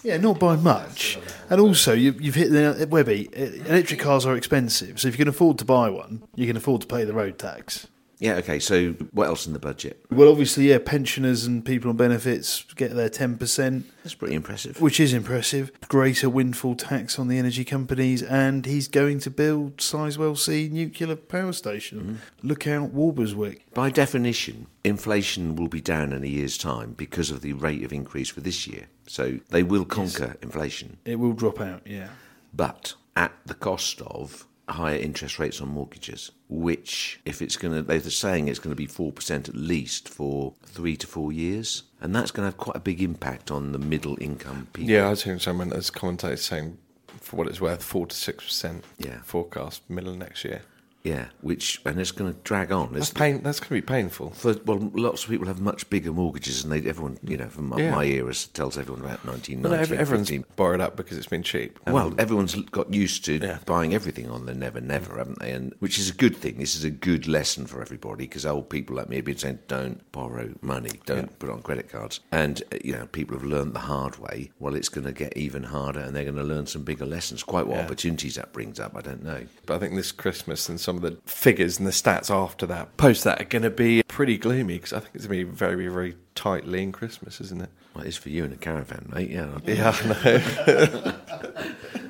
[0.03, 1.17] Yeah, not by much.
[1.49, 3.29] And also, you, you've hit the Webby.
[3.33, 6.81] Electric cars are expensive, so if you can afford to buy one, you can afford
[6.81, 7.87] to pay the road tax.
[8.21, 10.03] Yeah, okay, so what else in the budget?
[10.11, 14.81] Well, obviously, yeah, pensioners and people on benefits get their ten percent, That's pretty impressive.
[14.81, 15.71] which is impressive.
[15.87, 21.15] Greater windfall tax on the energy companies, and he's going to build Sizewell C nuclear
[21.15, 21.99] power station.
[22.41, 22.47] Mm-hmm.
[22.47, 23.61] Look out, Walberswick.
[23.73, 27.93] By definition, inflation will be down in a year's time because of the rate of
[27.93, 28.87] increase for this year.
[29.07, 31.81] So they will conquer inflation, It will drop out.
[31.85, 32.09] Yeah.
[32.53, 37.81] but at the cost of higher interest rates on mortgages, which, if it's going to,
[37.81, 41.83] they're saying it's going to be 4% at least for three to four years.
[42.01, 44.89] And that's going to have quite a big impact on the middle income people.
[44.91, 46.77] yeah, I was hearing someone as commentators saying,
[47.19, 49.19] for what it's worth, four to six percent Yeah.
[49.23, 50.61] forecast middle of next year.
[51.03, 52.91] Yeah, which, and it's going to drag on.
[52.93, 53.41] That's pain.
[53.41, 54.31] That's going to be painful.
[54.31, 57.69] For, well, lots of people have much bigger mortgages, and they everyone, you know, from
[57.69, 57.91] my, Yeah.
[57.95, 59.77] my era tells everyone about nineteen ninety.
[59.77, 61.79] ev- everyone's borrowed up because it's been cheap.
[61.85, 63.59] And Well, everyone's got used to Yeah.
[63.65, 65.51] buying everything on the Never Never, haven't they?
[65.51, 66.57] And which is a good thing.
[66.57, 69.59] This is a good lesson for everybody because old people like me have been saying,
[69.69, 73.45] "Don't borrow money, don't put it on credit cards." And uh, you know, people have
[73.47, 74.51] learned the hard way.
[74.59, 77.41] Well, it's going to get even harder, and they're going to learn some bigger lessons.
[77.41, 77.85] Quite what Yeah.
[77.85, 79.43] opportunities that brings up, I don't know.
[79.65, 82.97] But I think this Christmas and some of the figures and the stats after that,
[82.97, 85.51] post that, are going to be pretty gloomy because I think it's going to be
[85.51, 87.69] very, very tight lean Christmas, isn't it?
[87.93, 89.29] Well, it's for you in a caravan, mate.
[89.29, 91.13] Yeah, Yeah, I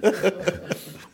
[0.02, 0.60] know.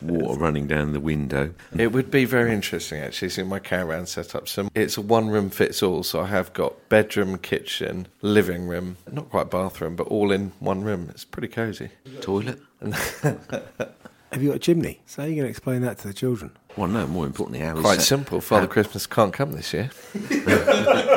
[0.00, 1.54] water running down the window.
[1.76, 4.46] it would be very interesting actually seeing my caravan set up.
[4.46, 6.04] So it's a one room fits all.
[6.04, 10.84] So I have got bedroom, kitchen, living room, not quite bathroom, but all in one
[10.84, 11.08] room.
[11.10, 11.90] It's pretty cosy.
[12.20, 12.60] Toilet.
[14.32, 15.00] Have you got a chimney?
[15.06, 16.52] So how are you going to explain that to the children?
[16.76, 17.06] Well, no.
[17.06, 18.40] More importantly, how is Quite that- simple.
[18.40, 19.90] Father how- Christmas can't come this year.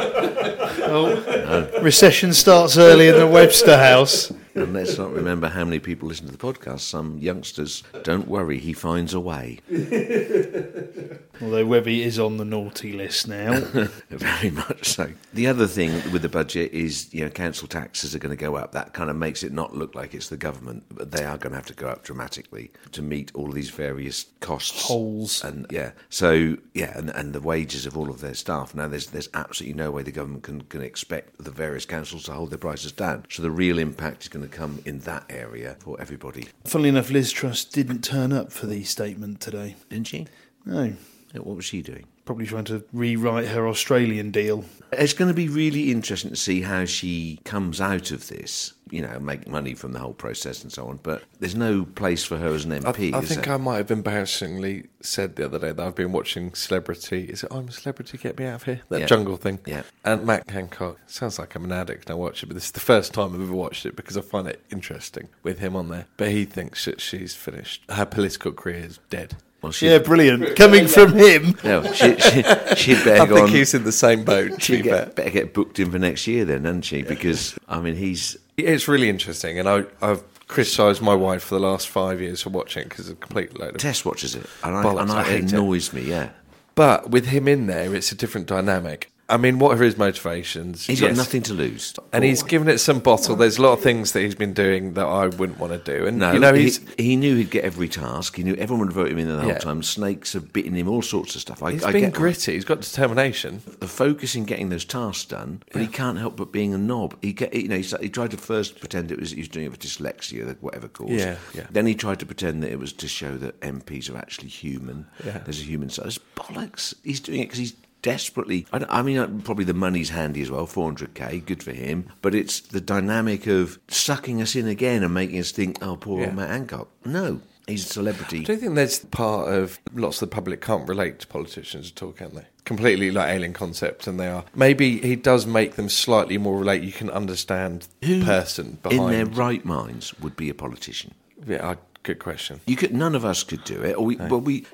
[0.91, 4.31] Oh, Recession starts early in the Webster house.
[4.55, 6.81] And let's not remember how many people listen to the podcast.
[6.81, 9.59] Some youngsters, don't worry, he finds a way.
[11.41, 13.59] Although Webby is on the naughty list now.
[14.09, 15.11] Very much so.
[15.33, 18.55] The other thing with the budget is, you know, council taxes are going to go
[18.55, 18.73] up.
[18.73, 21.51] That kind of makes it not look like it's the government, but they are going
[21.51, 24.87] to have to go up dramatically to meet all these various costs.
[24.87, 25.43] Holes.
[25.43, 28.75] And yeah, so yeah, and, and the wages of all of their staff.
[28.75, 32.33] Now, there's there's absolutely no way the government can, can expect the various councils to
[32.33, 33.25] hold their prices down.
[33.29, 37.09] So the real impact is going to come in that area for everybody, Funnily enough,
[37.09, 39.75] Liz Truss didn't turn up for the statement today.
[39.89, 40.27] didn't she?
[40.65, 40.93] No,
[41.33, 42.05] What was she doing?
[42.29, 44.63] Probably trying to rewrite her Australian deal.
[44.91, 48.73] It's going to be really interesting to see how she comes out of this.
[48.91, 50.99] You know, make money from the whole process and so on.
[51.01, 53.15] But there's no place for her as an MP.
[53.15, 53.55] I is think there?
[53.55, 57.23] I might have embarrassingly said the other day that I've been watching Celebrity.
[57.25, 58.81] Is it I'm a Celebrity, Get Me Out of Here?
[58.89, 59.05] That Yeah.
[59.07, 59.57] jungle thing.
[59.65, 59.81] Yeah.
[60.05, 60.99] And Matt Hancock.
[61.07, 63.33] Sounds like I'm an addict and I watch it, but this is the first time
[63.33, 66.05] I've ever watched it because I find it interesting with him on there.
[66.17, 67.83] But he thinks that she's finished.
[67.89, 69.37] Her political career is dead.
[69.61, 70.55] Well, she, Yeah, brilliant.
[70.55, 71.55] Coming from him.
[71.63, 72.43] no, she, she,
[72.75, 73.49] she'd better I go think on.
[73.49, 75.05] he's in the same boat, she'd be fair.
[75.05, 77.01] get, better get booked in for next year then, doesn't she?
[77.01, 81.61] Because I mean, he's It's really interesting, and I, I've criticised my wife for the
[81.61, 84.45] last five years for watching it because it's a complete load of test watches it,
[84.63, 85.53] and I, Bollocks, and I, I hate it it.
[85.53, 86.01] annoys me.
[86.03, 86.29] Yeah,
[86.75, 89.11] But with him in there, it's a different dynamic.
[89.29, 90.85] I mean, what are his motivations?
[90.87, 91.09] he's Yes.
[91.11, 93.35] got nothing to lose, And he's given it some bottle.
[93.35, 96.05] There's a lot of things that he's been doing that I wouldn't want to do.
[96.07, 98.35] And, No, you know, he, he's, he knew he'd get every task.
[98.35, 99.57] He knew everyone would vote him in the whole Yeah.
[99.59, 99.83] time.
[99.83, 101.61] Snakes have bitten him, all sorts of stuff.
[101.61, 102.17] I, he's I been get that.
[102.19, 102.53] gritty.
[102.53, 103.61] He's got determination.
[103.79, 107.15] the focus in getting those tasks done, but he can't help but being a knob.
[107.21, 109.67] He get, you know, he, he tried to first pretend it was he was doing
[109.67, 111.11] it for dyslexia, or whatever cause.
[111.11, 111.67] Yeah, yeah.
[111.69, 115.05] Then he tried to pretend that it was to show that MPs are actually human.
[115.23, 115.37] Yeah.
[115.39, 116.07] There's a human side.
[116.07, 116.93] It's bollocks.
[117.03, 118.65] He's doing it because he's desperately.
[118.73, 122.07] I, I mean, uh, probably the money's handy as well, 400k, good for him.
[122.21, 126.21] But it's the dynamic of sucking us in again and making us think, oh, poor
[126.21, 126.27] Yeah.
[126.27, 126.89] old Matt Hancock.
[127.05, 128.43] No, he's a celebrity.
[128.43, 132.01] Do you think there's part of lots of the public can't relate to politicians at
[132.03, 132.45] all, can they?
[132.65, 134.43] Completely like alien concept, and they are.
[134.53, 136.83] Maybe he does make them slightly more relate.
[136.83, 139.01] You can understand the person behind.
[139.01, 141.13] in their right minds would be a politician?
[141.47, 142.61] Yeah, I- good question.
[142.67, 142.93] You could.
[142.93, 143.95] None of us could do it.
[143.97, 144.65] Or we, but we.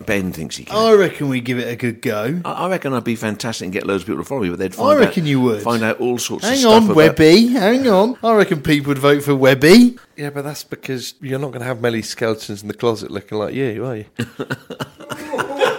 [0.00, 0.76] Ben thinks he can.
[0.76, 2.40] I reckon we give it a good go.
[2.44, 4.58] I I reckon I'd be fantastic and get loads of people to follow me, but
[4.58, 5.62] they'd find I reckon out, you would.
[5.62, 7.46] find out all sorts of Hang stuff on, about Webby.
[7.48, 8.18] Hang on.
[8.22, 9.96] I reckon people would vote for Webby.
[10.16, 13.38] Yeah, but that's because you're not going to have many skeletons in the closet looking
[13.38, 14.04] like you, are you?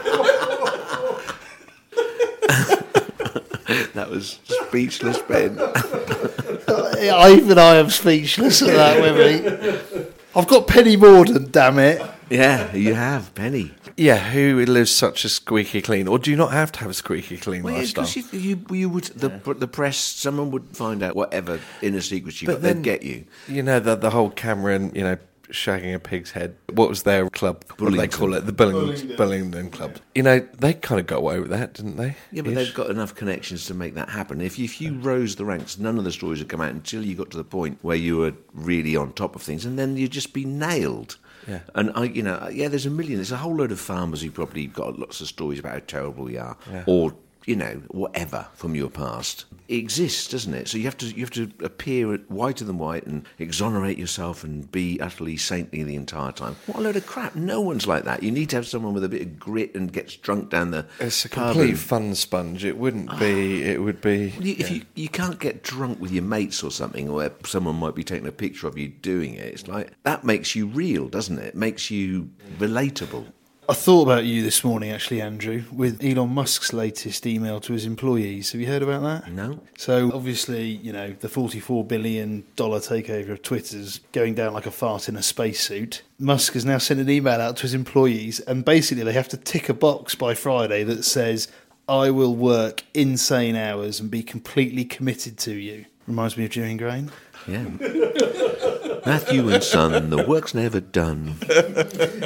[3.93, 5.57] That was speechless, Ben.
[6.68, 10.05] I, even I am speechless at that, Webby.
[10.36, 12.01] I've got Penny Mordaunt, damn it.
[12.30, 13.74] yeah, you have, Penny.
[13.97, 16.93] Yeah, who lives such a squeaky clean, or do you not have to have a
[16.93, 18.03] squeaky clean Well, yeah, lifestyle?
[18.05, 22.41] 'cause you, you, you would the the press, someone would find out whatever inner secrets
[22.41, 23.25] you But got, then- they'd get you.
[23.47, 25.17] You know the the whole Cameron, you know,
[25.49, 26.55] shagging a pig's head.
[26.73, 27.63] What was their club?
[27.77, 28.45] What do they call it?
[28.47, 29.95] The Bullingdon, Bullingdon Club.
[30.15, 32.15] You know, they kind of got away with that, didn't they?
[32.31, 32.55] Yeah, but Ish.
[32.57, 34.41] they've got enough connections to make that happen.
[34.41, 37.05] If you, if you rose the ranks, none of the stories would come out until
[37.05, 39.95] you got to the point where you were really on top of things, and then
[39.95, 41.17] you'd just be nailed.
[41.47, 41.59] Yeah.
[41.75, 43.15] And I, you know, yeah, there's a million.
[43.17, 46.23] There's a whole load of farmers who probably got lots of stories about how terrible
[46.25, 46.83] we are, Yeah.
[46.87, 47.13] or
[47.45, 49.45] you know, whatever from your past.
[49.67, 50.67] It exists, doesn't it?
[50.67, 54.71] So you have to you have to appear whiter than white and exonerate yourself and
[54.71, 56.55] be utterly saintly the entire time.
[56.65, 57.35] What a load of crap!
[57.35, 58.21] No one's like that.
[58.21, 60.85] You need to have someone with a bit of grit and gets drunk down the.
[60.99, 62.63] It's a complete and- fun sponge.
[62.65, 63.63] It wouldn't be.
[63.63, 63.71] Ah.
[63.71, 64.33] It would be.
[64.37, 67.75] Well, you, if you you can't get drunk with your mates or something, or someone
[67.75, 71.07] might be taking a picture of you doing it, it's like that makes you real,
[71.07, 71.45] doesn't it?
[71.45, 71.55] it?
[71.55, 73.25] Makes you relatable.
[73.68, 77.86] I thought about you this morning, actually, Andrew, with Elon Musk's latest email to his
[77.86, 78.51] employees.
[78.51, 79.32] Have you heard about that?
[79.32, 79.59] No.
[79.78, 84.72] So obviously, you know, the forty-four billion dollar takeover of Twitter's going down like a
[84.72, 86.03] fart in a spacesuit.
[86.20, 89.38] Musk has now sent an email out to his employees, and basically they have to
[89.38, 91.47] tick a box by Friday that says,
[91.89, 96.76] "I will work insane hours and be completely committed to you." Reminds me of Jimmy
[96.76, 97.11] Grain.
[97.47, 97.66] Yeah.
[99.06, 101.36] Matthew and Son, the work's never done.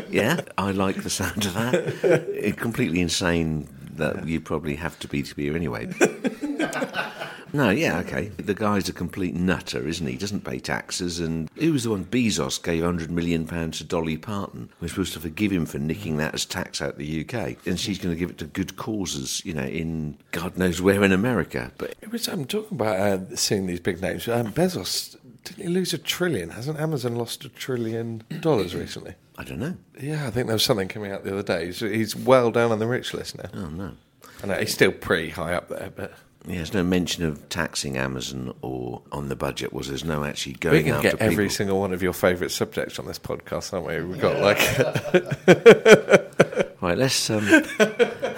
[0.10, 1.74] Yeah, I like the sound of that.
[2.34, 5.90] It, completely insane that you probably have to be to be here anyway.
[7.52, 8.28] No, yeah, okay.
[8.38, 10.14] The guy's a complete nutter, isn't he?
[10.14, 12.06] He doesn't pay taxes, and who was the one?
[12.06, 14.70] Bezos gave hundred million pounds to Dolly Parton.
[14.80, 17.98] We're supposed to forgive him for nicking that as tax out the UK, and she's
[17.98, 21.72] going to give it to good causes, you know, in God knows where in America.
[21.78, 24.28] But was, I'm talking about uh, seeing these big names.
[24.28, 25.18] Um, Bezos
[25.50, 26.52] didn't he lose a trillion?
[26.52, 29.16] Hasn't Amazon lost a trillion dollars recently?
[29.38, 29.76] I don't know.
[30.00, 31.66] Yeah, I think there was something coming out the other day.
[31.68, 33.50] He's, he's well down on the rich list now.
[33.54, 33.91] Oh no.
[34.43, 36.14] I know he's still pretty high up there, but
[36.45, 39.74] Yeah, there's no mention of taxing Amazon or on the budget.
[39.74, 42.52] Was there's no actually going we can after get every single one of your favourite
[42.52, 44.02] subjects on this podcast, aren't we?
[44.04, 44.60] We've got like
[46.82, 47.30] Right, let's.
[47.30, 47.45] Um,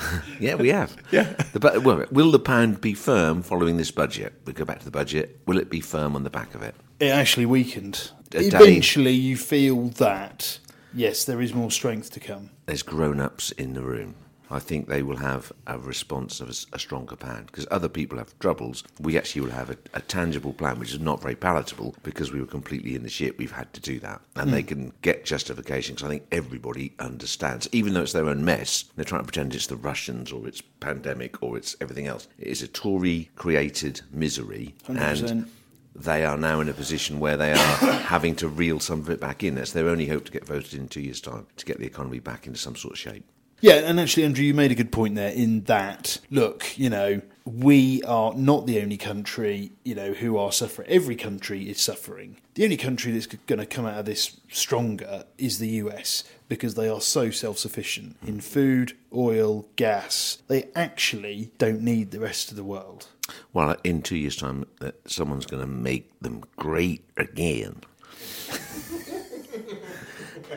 [0.39, 0.95] yeah, we have.
[1.11, 1.23] Yeah.
[1.53, 4.33] The, bu- well, will the pound be firm following this budget?
[4.45, 5.39] We go back to the budget.
[5.45, 6.75] Will it be firm on the back of it?
[6.99, 8.11] It actually weakened.
[8.33, 8.57] Uh, A day.
[8.57, 10.59] Eventually, you feel that
[10.93, 12.49] yes, there is more strength to come.
[12.65, 14.15] There's grown-ups in the room.
[14.51, 18.37] I think they will have a response of a stronger pound because other people have
[18.39, 18.83] troubles.
[18.99, 22.41] We actually will have a, a tangible plan, which is not very palatable because we
[22.41, 23.37] were completely in the shit.
[23.37, 24.67] We've had to do that, and they hmm.
[24.67, 28.85] can get justification because I think everybody understands, even though it's their own mess.
[28.95, 32.27] They're trying to pretend it's the Russians or it's pandemic or it's everything else.
[32.37, 35.29] It is a Tory-created misery, 100%.
[35.29, 35.51] and
[35.95, 39.19] they are now in a position where they are having to reel some of it
[39.19, 39.55] back in.
[39.55, 42.19] That's their only hope to get voted in two years' time to get the economy
[42.19, 43.25] back into some sort of shape.
[43.61, 47.21] Yeah, and actually, Andrew, you made a good point there in that, look, you know,
[47.45, 50.89] we are not the only country, you know, who are suffering.
[50.89, 52.37] Every country is suffering.
[52.55, 56.73] The only country that's going to come out of this stronger is the US because
[56.73, 60.39] they are so self sufficient in food, oil, gas.
[60.47, 63.07] They actually don't need the rest of the world.
[63.53, 67.81] Well, in two years' time, uh, someone's going to make them great again.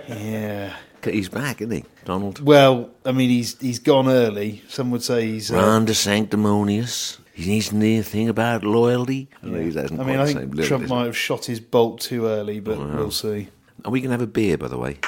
[0.08, 0.76] Yeah.
[1.12, 2.40] He's back, isn't he, Donald?
[2.40, 4.62] Well, I mean, he's he's gone early.
[4.68, 5.50] Some would say he's.
[5.50, 7.18] Uh, Ron DeSanctimonious.
[7.34, 9.28] He needs anything about loyalty.
[9.42, 9.60] I, know I
[10.04, 10.88] mean, I think Trump he?
[10.88, 13.48] might have shot his bolt too early, but we'll see.
[13.84, 14.98] Are we going to have a beer, by the way?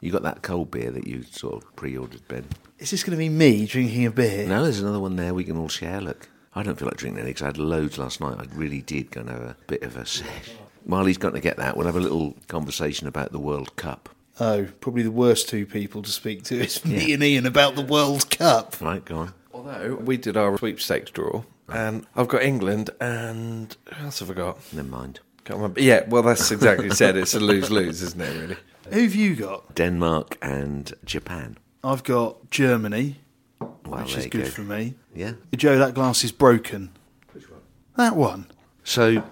[0.00, 2.46] You got that cold beer that you sort of pre-ordered, Ben?
[2.78, 4.46] Is this going to be me drinking a beer?
[4.46, 6.00] No, there's another one there we can all share.
[6.00, 8.36] Look, I don't feel like drinking any because I had loads last night.
[8.38, 10.52] I really did go and have a bit of a sesh.
[10.84, 14.08] While he's got to get that, we'll have a little conversation about the World Cup.
[14.40, 17.82] Oh, probably the worst two people to speak to is me and Ian about the
[17.82, 18.80] World Cup.
[18.80, 19.34] Right, go on.
[19.52, 24.34] Although we did our sweepstakes draw, and I've got England, and who else have I
[24.34, 24.58] got?
[24.72, 25.20] Never mind.
[25.44, 25.80] Can't remember.
[25.80, 27.16] Yeah, well, that's exactly said.
[27.16, 28.40] It's a lose lose, isn't it?
[28.40, 28.56] Really.
[28.90, 29.74] Who've you got?
[29.74, 31.56] Denmark and Japan.
[31.84, 33.16] I've got Germany,
[33.60, 34.50] Well, which is good go.
[34.50, 34.94] for me.
[35.14, 35.34] Yeah.
[35.54, 36.90] Joe, that glass is broken.
[37.32, 37.60] Which one?
[37.96, 38.46] That one.
[38.82, 39.22] So,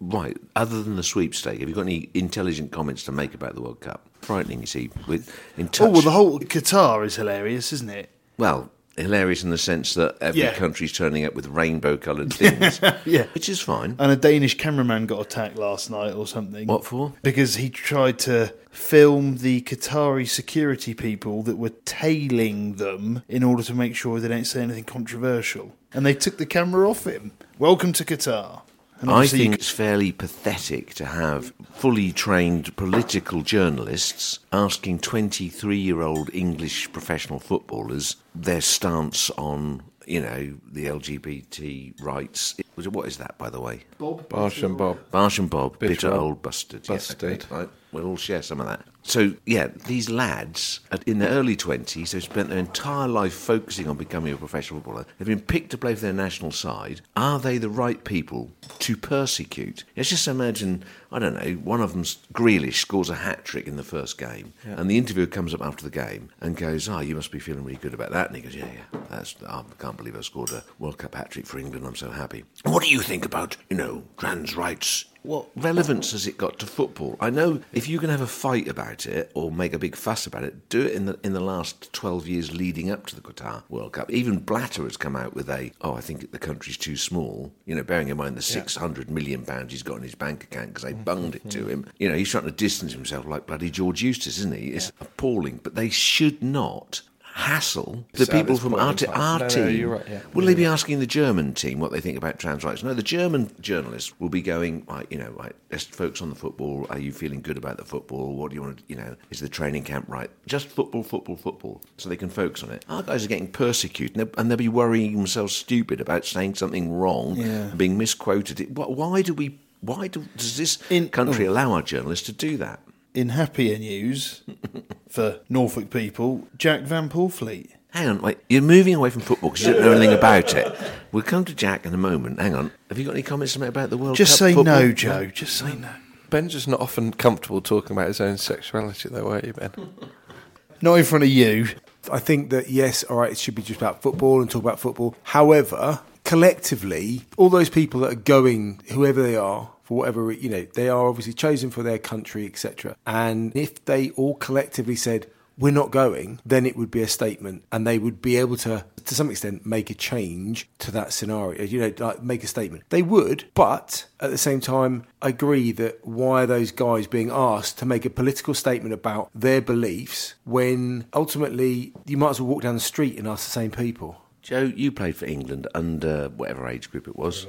[0.00, 3.60] right, other than the sweepstake, have you got any intelligent comments to make about the
[3.60, 4.05] World Cup?
[4.22, 4.90] Frightening, you see.
[5.06, 5.86] With in touch.
[5.86, 8.10] Oh, well, the whole Qatar is hilarious, isn't it?
[8.38, 10.54] Well, hilarious in the sense that every Yeah.
[10.54, 13.26] country's turning up with rainbow-coloured things, Yeah.
[13.34, 13.94] which is fine.
[13.98, 16.66] And a Danish cameraman got attacked last night or something.
[16.66, 17.12] What for?
[17.22, 23.62] Because he tried to film the Qatari security people that were tailing them in order
[23.62, 25.72] to make sure they don't say anything controversial.
[25.94, 27.32] And they took the camera off him.
[27.58, 28.62] Welcome to Qatar.
[29.00, 36.00] And I think it's fairly pathetic to have fully trained political journalists asking 23 year
[36.02, 42.54] old English professional footballers their stance on, you know, the LGBT rights.
[42.76, 43.80] Was it- What is that, by the way?
[44.00, 44.98] Barsh and Bob.
[45.10, 46.88] Barsh and Bob, bitter, Bitter old old bastards.
[46.88, 47.24] Yeah, bastard.
[47.44, 47.68] okay, right.
[47.92, 48.82] We'll all share some of that.
[49.06, 53.96] So, yeah, these lads in their early 20s, they've spent their entire life focusing on
[53.96, 55.06] becoming a professional footballer.
[55.18, 57.02] They've been picked to play for their national side.
[57.14, 58.50] Are they the right people
[58.80, 59.84] to persecute?
[59.96, 63.76] Let's just imagine, I don't know, one of them's Grealish scores a hat trick in
[63.76, 67.14] the first game, and the interviewer comes up after the game and goes, Oh, you
[67.14, 68.26] must be feeling really good about that.
[68.26, 71.30] And he goes, Yeah, yeah, that's, I can't believe I scored a World Cup hat
[71.30, 71.86] trick for England.
[71.86, 72.44] I'm so happy.
[72.64, 75.04] What do you think about, you know, trans rights?
[75.26, 77.16] What relevance has it got to football?
[77.18, 80.24] I know if you can have a fight about it or make a big fuss
[80.24, 83.20] about it, do it in the in the last twelve years leading up to the
[83.20, 84.08] Qatar World Cup.
[84.08, 87.52] Even Blatter has come out with a, oh, I think the country's too small.
[87.64, 90.44] You know, bearing in mind the six hundred million pounds he's got in his bank
[90.44, 91.02] account because they mm-hmm.
[91.02, 91.86] bunged it to him.
[91.98, 94.68] You know, he's trying to distance himself like bloody George Eustice, isn't he?
[94.68, 95.58] It's appalling.
[95.60, 97.02] But they should not
[97.36, 99.76] hassle the So people from our, t- our No, no, team.
[99.76, 100.20] you're right, yeah.
[100.32, 102.82] Will they be asking the German team what they think about trans rights?
[102.82, 106.34] No, the German journalists will be going, right, you know, right, let's focus on the
[106.34, 106.86] football.
[106.88, 108.34] Are you feeling good about the football?
[108.34, 110.30] What do you want to, you know, is the training camp right?
[110.46, 111.82] Just football, football, football.
[111.98, 112.86] So they can focus on it.
[112.88, 116.54] Our guys are getting persecuted and they'll, and they'll be worrying themselves stupid about saying
[116.54, 117.44] something wrong, Yeah.
[117.68, 118.74] and being misquoted.
[118.74, 121.50] Why do we, why do, does this In- country oh.
[121.52, 122.80] allow our journalists to do that?
[123.16, 124.42] In happier news
[125.08, 127.70] for Norfolk people, Jack Van Poortvliet.
[127.92, 128.36] Hang on, wait.
[128.50, 130.76] You're moving away from football because you don't know anything about it.
[131.12, 132.38] We'll come to Jack in a moment.
[132.38, 132.72] Hang on.
[132.90, 134.80] Have you got any comments to make about the World Just Cup say football?
[134.80, 135.26] no, Joe.
[135.28, 135.88] Just say no.
[136.28, 139.72] Ben's just not often comfortable talking about his own sexuality, though, are you, Ben?
[140.82, 141.68] Not in front of you.
[142.12, 144.78] I think that yes, all right, it should be just about football and talk about
[144.78, 145.14] football.
[145.22, 150.66] However, collectively, all those people that are going, whoever they are, for whatever you know,
[150.74, 152.96] they are obviously chosen for their country, etc.
[153.06, 157.62] And if they all collectively said we're not going, then it would be a statement,
[157.70, 161.62] and they would be able to, to some extent, make a change to that scenario.
[161.62, 162.82] You know, like make a statement.
[162.88, 167.30] They would, but at the same time, I agree that why are those guys being
[167.30, 172.50] asked to make a political statement about their beliefs when ultimately you might as well
[172.50, 174.20] walk down the street and ask the same people.
[174.42, 177.46] Joe, you played for England under whatever age group it was,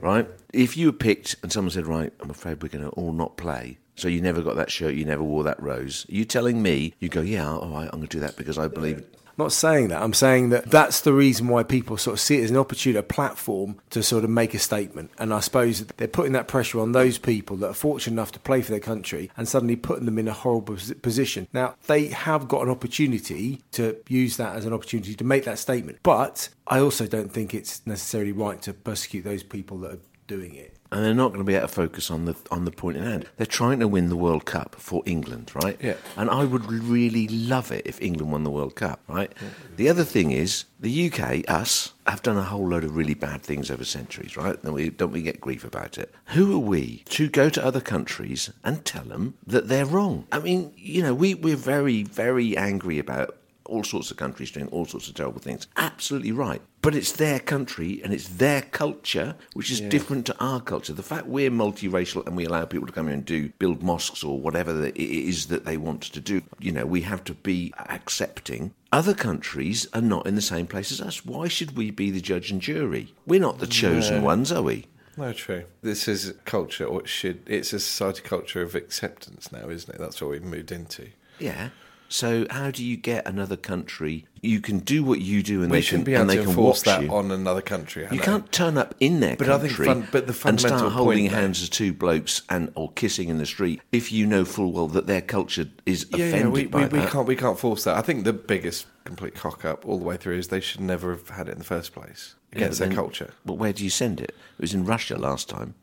[0.00, 0.28] right?
[0.54, 3.36] If you were picked and someone said, right, I'm afraid we're going to all not
[3.36, 6.62] play, so you never got that shirt, you never wore that rose, are you telling
[6.62, 8.98] me, you go, yeah, all right, I'm going to do that because I believe.
[9.36, 10.00] I'm not saying that.
[10.00, 13.00] I'm saying that that's the reason why people sort of see it as an opportunity,
[13.00, 15.10] a platform to sort of make a statement.
[15.18, 18.38] And I suppose they're putting that pressure on those people that are fortunate enough to
[18.38, 21.48] play for their country and suddenly putting them in a horrible position.
[21.52, 25.58] Now, they have got an opportunity to use that as an opportunity to make that
[25.58, 25.98] statement.
[26.04, 30.54] But I also don't think it's necessarily right to persecute those people that are doing
[30.54, 30.76] it.
[30.90, 33.02] And they're not going to be able to focus on the on the point in
[33.02, 33.26] hand.
[33.36, 35.76] They're trying to win the World Cup for England, right?
[35.82, 35.94] Yeah.
[36.16, 39.32] And I would really love it if England won the World Cup, right?
[39.76, 43.42] The other thing is the UK, us, have done a whole load of really bad
[43.42, 44.62] things over centuries, right?
[44.62, 46.14] Don't we, don't we get grief about it?
[46.26, 50.26] Who are we to go to other countries and tell them that they're wrong?
[50.30, 53.36] I mean, you know, we, we're very, very angry about
[53.66, 55.66] all sorts of countries doing all sorts of terrible things.
[55.76, 56.60] Absolutely right.
[56.82, 60.92] But it's their country and it's their culture, which is different to our culture.
[60.92, 64.22] The fact we're multiracial and we allow people to come here and do build mosques
[64.22, 67.72] or whatever it is that they want to do, you know, we have to be
[67.88, 68.74] accepting.
[68.92, 71.24] Other countries are not in the same place as us.
[71.24, 73.14] Why should we be the judge and jury?
[73.26, 74.86] We're not the chosen ones, are we?
[75.16, 75.64] No, true.
[75.80, 77.42] This is a culture, or it should.
[77.46, 79.98] It's a society culture of acceptance now, isn't it?
[79.98, 81.08] That's what we've moved into.
[81.38, 81.70] Yeah.
[82.08, 84.26] So how do you get another country?
[84.40, 86.36] You can do what you do, and We they shouldn't can, be able and they
[86.36, 87.10] to can enforce watch that you.
[87.12, 88.06] on another country.
[88.06, 88.24] I You know.
[88.24, 91.18] can't turn up in their But I think country fun- but the and start holding
[91.20, 94.44] point there- hands as two blokes and or kissing in the street if you know
[94.44, 97.36] full well that their culture is Yeah, offended yeah, we, by we, we can't we
[97.36, 97.96] can't force that.
[97.96, 101.10] I think the biggest complete cock up all the way through is they should never
[101.10, 103.30] have had it in the first place against but their then- culture.
[103.44, 104.30] But where do you send it?
[104.58, 105.74] It was in Russia last time,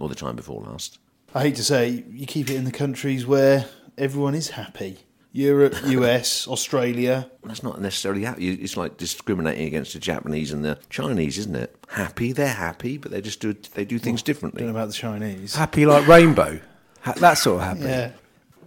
[0.00, 0.98] or the time before last.
[1.34, 3.66] I hate to say, you keep it in the countries where
[3.98, 5.00] everyone is happy.
[5.36, 7.30] Europe, US, Australia.
[7.44, 8.48] That's not necessarily happy.
[8.54, 11.76] It's like discriminating against the Japanese and the Chinese, isn't it?
[11.88, 14.68] Happy, they're happy, but they just do they do things Don't know differently.
[14.68, 15.54] about the Chinese.
[15.54, 16.60] Happy like rainbow.
[17.02, 17.80] Ha- that sort of happy.
[17.82, 18.12] Yeah.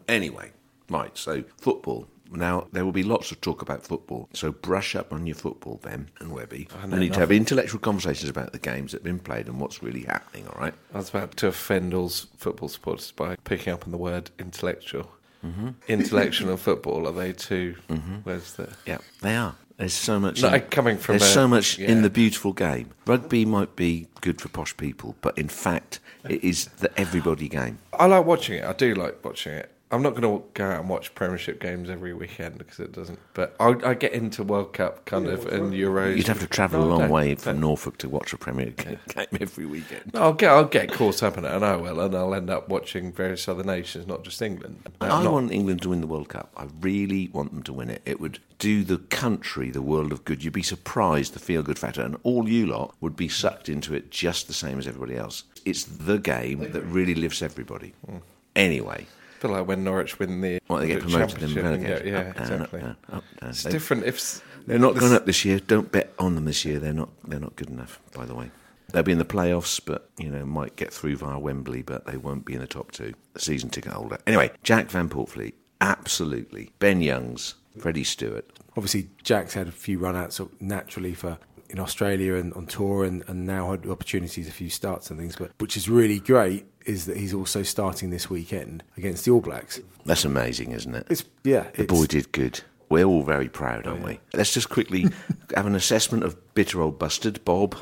[0.08, 0.52] Anyway,
[0.90, 1.18] right.
[1.18, 2.08] So football.
[2.32, 4.30] Now there will be lots of talk about football.
[4.34, 6.68] So brush up on your football, Ben and Webby.
[6.88, 9.82] We need to have intellectual conversations about the games that have been played and what's
[9.82, 10.48] really happening.
[10.48, 10.76] All right.
[10.94, 15.10] I was about to offend all football supporters by picking up on the word intellectual.
[15.46, 15.70] Mm-hmm.
[15.88, 17.76] Intellectual and football are they 2
[18.24, 19.56] Where's the Yeah, they are.
[19.78, 20.42] There's so much.
[20.42, 22.90] No, in- coming from there's a- so much in the beautiful game.
[23.06, 27.80] Rugby might be good for posh people, but in fact, it is the everybody game.
[27.94, 28.66] I like watching it.
[28.66, 29.72] I do like watching it.
[29.92, 33.18] I'm not going to go out and watch Premiership games every weekend because it doesn't.
[33.34, 36.16] But I, I get into World Cup kind of and Euros.
[36.16, 37.10] You'd have to travel No, a I long don't.
[37.10, 38.78] way from Norfolk to watch a Premier League
[39.16, 40.12] game every weekend.
[40.14, 42.70] I'll get I'll get caught up in it, and I will, and I'll end up
[42.70, 44.88] watching various other nations, not just England.
[45.02, 46.52] I Not- want England to win the World Cup.
[46.56, 48.04] I really want them to win it.
[48.06, 50.44] It would do the country the world of good.
[50.44, 53.96] You'd be surprised the feel good factor, and all you lot would be sucked into
[53.96, 55.46] it just the same as everybody else.
[55.66, 57.94] It's the game that really lifts everybody.
[58.06, 58.18] Hmm.
[58.56, 59.08] Anyway,
[59.40, 62.04] I feel like when Norwich win the well, they get promoted and championship and relegated.
[62.04, 62.80] get- yeah, Up, down, exactly.
[62.82, 63.50] up, down, up, down.
[63.52, 64.04] It's they, different.
[64.04, 65.60] If they're not this- going up this year.
[65.60, 66.78] Don't bet on them this year.
[66.80, 67.10] They're not.
[67.26, 68.02] They're not good enough.
[68.14, 68.52] By the way,
[68.92, 72.18] they'll be in the playoffs, but you know might get through via Wembley, but they
[72.18, 73.14] won't be in the top two.
[73.34, 74.18] The season ticket holder.
[74.28, 76.72] Anyway, Jack Van Poortvliet, absolutely.
[76.80, 78.44] Ben Youngs, Freddie Steward.
[78.76, 81.38] Obviously, Jack's had a few runouts naturally for
[81.70, 85.36] in Australia and on tour, and, and now had opportunities, a few starts and things.
[85.36, 89.42] But which is really great is that he's also starting this weekend against the All
[89.42, 89.80] Blacks.
[90.06, 91.08] That's amazing, isn't it?
[91.10, 92.62] It's yeah, the it's, boy did good.
[92.90, 94.20] We're all very proud, aren't we?
[94.34, 95.08] Let's just quickly
[95.56, 97.76] have an assessment of Bitter Old Bustard, Bob,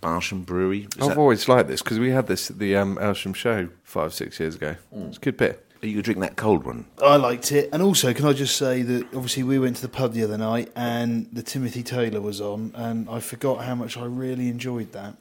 [0.00, 0.86] Barsham Brewery.
[0.96, 3.68] Is I've that- always liked this because we had this at the um, Aylsham show
[3.82, 4.76] five six years ago.
[4.92, 5.60] It's a good bit.
[5.82, 6.86] Are you going drink that cold one?
[7.02, 7.68] I liked it.
[7.70, 10.38] And also, can I just say that obviously we went to the pub the other
[10.38, 14.92] night and the Timothy Taylor was on, and I forgot how much I really enjoyed
[14.92, 15.16] that.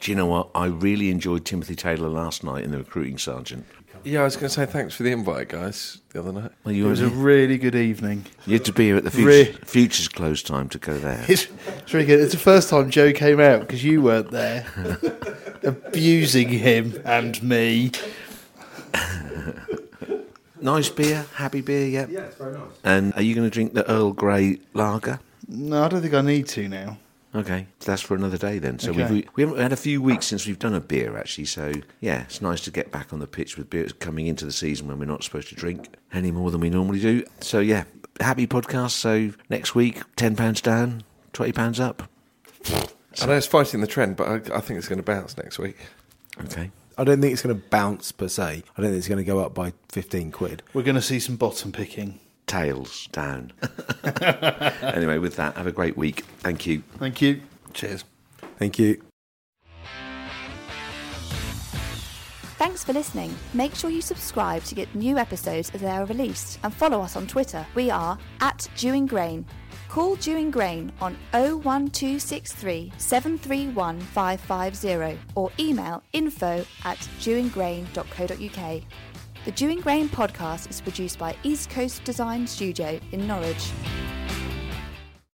[0.00, 0.48] Do you know what?
[0.54, 3.66] I really enjoyed Timothy Taylor last night in the recruiting sergeant.
[4.04, 5.98] Yeah, I was going to say thanks for the invite, guys.
[6.10, 6.50] The other night.
[6.64, 8.26] Well, It was a were, really good evening.
[8.46, 11.24] you had to be here at the Re- Future's close time to go there.
[11.28, 12.18] It's, it's really good.
[12.18, 14.66] It's the first time Joe came out because you weren't there,
[15.62, 17.92] abusing him and me.
[20.60, 22.06] Nice beer, happy beer, yeah.
[22.08, 22.62] yeah, it's very nice.
[22.84, 25.18] And are you going to drink the Earl Grey lager?
[25.48, 26.98] No, I don't think I need to now.
[27.34, 28.78] Okay, that's for another day then.
[28.78, 29.10] So Okay.
[29.10, 31.46] we've, we haven't had a few weeks since we've done a beer actually.
[31.46, 34.52] So yeah, it's nice to get back on the pitch with beers coming into the
[34.52, 37.24] season when we're not supposed to drink any more than we normally do.
[37.40, 37.84] So yeah,
[38.20, 38.90] happy podcast.
[38.90, 42.02] So next week, ten pounds down, twenty pounds up.
[43.20, 45.58] I know it's fighting the trend, but I, I think it's going to bounce next
[45.58, 45.76] week.
[46.44, 46.70] Okay.
[46.98, 48.62] I don't think it's going to bounce per se.
[48.76, 50.62] I don't think it's going to go up by fifteen quid.
[50.74, 52.20] We're going to see some bottom picking.
[52.52, 53.50] Tails down.
[54.82, 56.26] anyway, with that, have a great week.
[56.40, 56.82] Thank you.
[56.98, 57.40] Thank you.
[57.72, 58.04] Cheers.
[58.58, 59.02] Thank you.
[62.58, 63.34] Thanks for listening.
[63.54, 67.16] Make sure you subscribe to get new episodes as they are released and follow us
[67.16, 67.66] on Twitter.
[67.74, 69.46] We are at Dewing Grain.
[69.88, 78.82] Call Dewing Grain on 01263 731 550 or email info at dewinggrain.co.uk.
[79.44, 83.72] The Dewing Grain podcast is produced by East Coast Design Studio in Norwich.